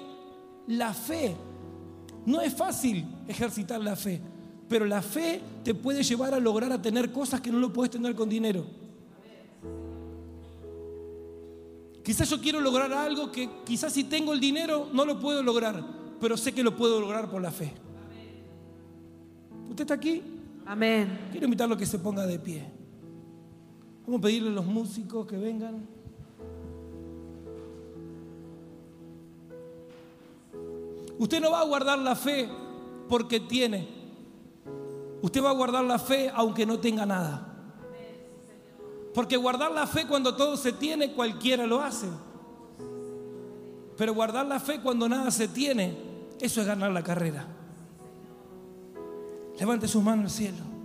la 0.68 0.94
fe 0.94 1.36
no 2.26 2.42
es 2.42 2.54
fácil 2.54 3.06
ejercitar 3.28 3.82
la 3.82 3.96
fe, 3.96 4.22
pero 4.68 4.86
la 4.86 5.02
fe 5.02 5.42
te 5.64 5.74
puede 5.74 6.04
llevar 6.04 6.34
a 6.34 6.40
lograr 6.40 6.72
a 6.72 6.82
tener 6.82 7.12
cosas 7.12 7.42
que 7.42 7.52
no 7.52 7.60
lo 7.60 7.72
puedes 7.72 7.92
tener 7.92 8.16
con 8.16 8.30
dinero. 8.30 8.66
Quizás 12.04 12.30
yo 12.30 12.40
quiero 12.40 12.60
lograr 12.60 12.94
algo 12.94 13.32
que 13.32 13.50
quizás 13.66 13.92
si 13.92 14.04
tengo 14.04 14.32
el 14.32 14.40
dinero 14.40 14.90
no 14.94 15.06
lo 15.06 15.20
puedo 15.20 15.42
lograr, 15.42 15.84
pero 16.20 16.38
sé 16.38 16.54
que 16.54 16.64
lo 16.64 16.76
puedo 16.76 17.02
lograr 17.02 17.30
por 17.30 17.42
la 17.42 17.52
fe. 17.52 17.74
¿Usted 19.70 19.82
está 19.82 19.96
aquí? 19.96 20.22
Amén. 20.66 21.28
Quiero 21.32 21.46
invitarlo 21.46 21.76
a 21.76 21.78
que 21.78 21.86
se 21.86 21.98
ponga 21.98 22.26
de 22.28 22.38
pie. 22.38 22.64
Vamos 24.06 24.20
a 24.20 24.22
pedirle 24.22 24.50
a 24.50 24.54
los 24.54 24.66
músicos 24.66 25.26
que 25.26 25.36
vengan. 25.36 25.88
Usted 31.18 31.42
no 31.42 31.52
va 31.52 31.62
a 31.62 31.66
guardar 31.66 31.98
la 32.00 32.16
fe 32.16 32.48
porque 33.10 33.40
tiene. 33.40 33.88
Usted 35.22 35.44
va 35.44 35.50
a 35.50 35.54
guardar 35.54 35.84
la 35.84 36.00
fe 36.00 36.32
aunque 36.34 36.66
no 36.66 36.80
tenga 36.80 37.06
nada. 37.06 37.52
Porque 39.14 39.38
guardar 39.38 39.72
la 39.72 39.88
fe 39.88 40.06
cuando 40.08 40.36
todo 40.36 40.58
se 40.58 40.74
tiene, 40.74 41.14
cualquiera 41.14 41.66
lo 41.66 41.82
hace. 41.82 42.08
Pero 43.98 44.14
guardar 44.14 44.46
la 44.46 44.60
fe 44.60 44.82
cuando 44.82 45.08
nada 45.08 45.32
se 45.32 45.48
tiene, 45.48 45.98
eso 46.40 46.62
es 46.62 46.68
ganar 46.68 46.92
la 46.92 47.02
carrera. 47.02 47.48
Levante 49.58 49.88
sus 49.88 50.04
manos 50.04 50.26
al 50.26 50.32
cielo. 50.32 50.76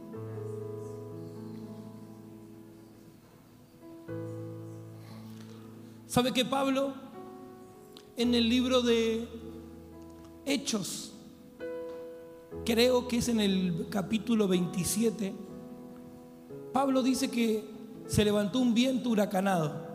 ¿Sabe 6.07 6.33
que 6.33 6.45
Pablo 6.45 6.93
en 8.17 8.35
el 8.35 8.49
libro 8.49 8.83
de 8.83 9.29
Hechos, 10.45 11.13
creo 12.71 13.09
que 13.09 13.17
es 13.17 13.29
en 13.29 13.41
el 13.41 13.89
capítulo 13.91 14.47
27, 14.47 15.35
Pablo 16.73 17.03
dice 17.03 17.29
que 17.29 17.65
se 18.07 18.25
levantó 18.25 18.61
un 18.61 18.75
viento 18.75 19.11
huracanado 19.11 19.89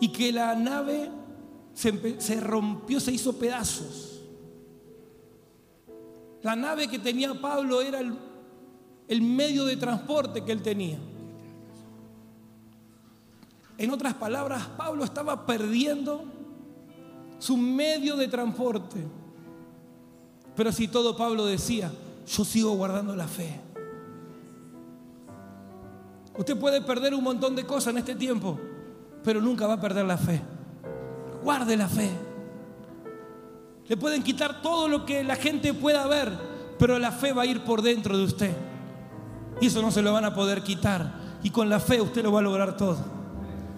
y 0.00 0.08
que 0.08 0.32
la 0.32 0.56
nave 0.56 1.10
se, 1.74 2.40
rompió, 2.40 2.98
se 2.98 3.12
hizo 3.12 3.38
pedazos. 3.38 4.20
La 6.42 6.56
nave 6.56 6.88
que 6.88 6.98
tenía 6.98 7.40
Pablo 7.40 7.80
era 7.80 8.00
el, 8.00 9.22
medio 9.22 9.64
de 9.64 9.76
transporte 9.76 10.44
que 10.44 10.50
él 10.50 10.62
tenía. 10.62 10.98
En 13.78 13.90
otras 13.92 14.14
palabras, 14.14 14.66
Pablo 14.76 15.04
estaba 15.04 15.46
perdiendo 15.46 16.24
su 17.38 17.56
medio 17.56 18.16
de 18.16 18.26
transporte. 18.26 19.25
Pero 20.56 20.72
si 20.72 20.88
todo 20.88 21.16
Pablo 21.16 21.44
decía, 21.44 21.92
yo 22.26 22.44
sigo 22.44 22.72
guardando 22.72 23.14
la 23.14 23.28
fe. 23.28 23.60
Usted 26.36 26.58
puede 26.58 26.80
perder 26.80 27.14
un 27.14 27.22
montón 27.22 27.54
de 27.54 27.64
cosas 27.64 27.92
en 27.92 27.98
este 27.98 28.14
tiempo, 28.14 28.58
pero 29.22 29.40
nunca 29.40 29.66
va 29.66 29.74
a 29.74 29.80
perder 29.80 30.06
la 30.06 30.16
fe. 30.16 30.40
Guarde 31.42 31.76
la 31.76 31.88
fe. 31.88 32.10
Le 33.86 33.96
pueden 33.96 34.22
quitar 34.22 34.62
todo 34.62 34.88
lo 34.88 35.06
que 35.06 35.22
la 35.22 35.36
gente 35.36 35.72
pueda 35.72 36.06
ver, 36.06 36.32
pero 36.78 36.98
la 36.98 37.12
fe 37.12 37.32
va 37.32 37.42
a 37.42 37.46
ir 37.46 37.62
por 37.62 37.82
dentro 37.82 38.16
de 38.16 38.24
usted. 38.24 38.56
Y 39.60 39.66
eso 39.66 39.80
no 39.80 39.90
se 39.90 40.02
lo 40.02 40.12
van 40.12 40.24
a 40.24 40.34
poder 40.34 40.62
quitar. 40.62 41.14
Y 41.42 41.50
con 41.50 41.68
la 41.68 41.80
fe 41.80 42.00
usted 42.00 42.22
lo 42.22 42.32
va 42.32 42.40
a 42.40 42.42
lograr 42.42 42.76
todo. 42.76 42.98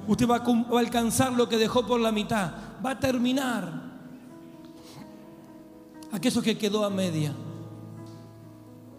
Usted 0.07 0.27
va 0.27 0.37
a, 0.37 0.79
alcanzar 0.79 1.33
lo 1.33 1.49
que 1.49 1.59
dejó 1.59 1.87
por 1.87 2.01
la 2.01 2.11
mitad. 2.11 2.53
Va 2.85 2.93
a 2.93 2.99
terminar 2.99 3.88
aquello 6.13 6.43
que 6.43 6.57
quedó 6.57 6.85
a 6.85 6.91
media. 6.91 7.35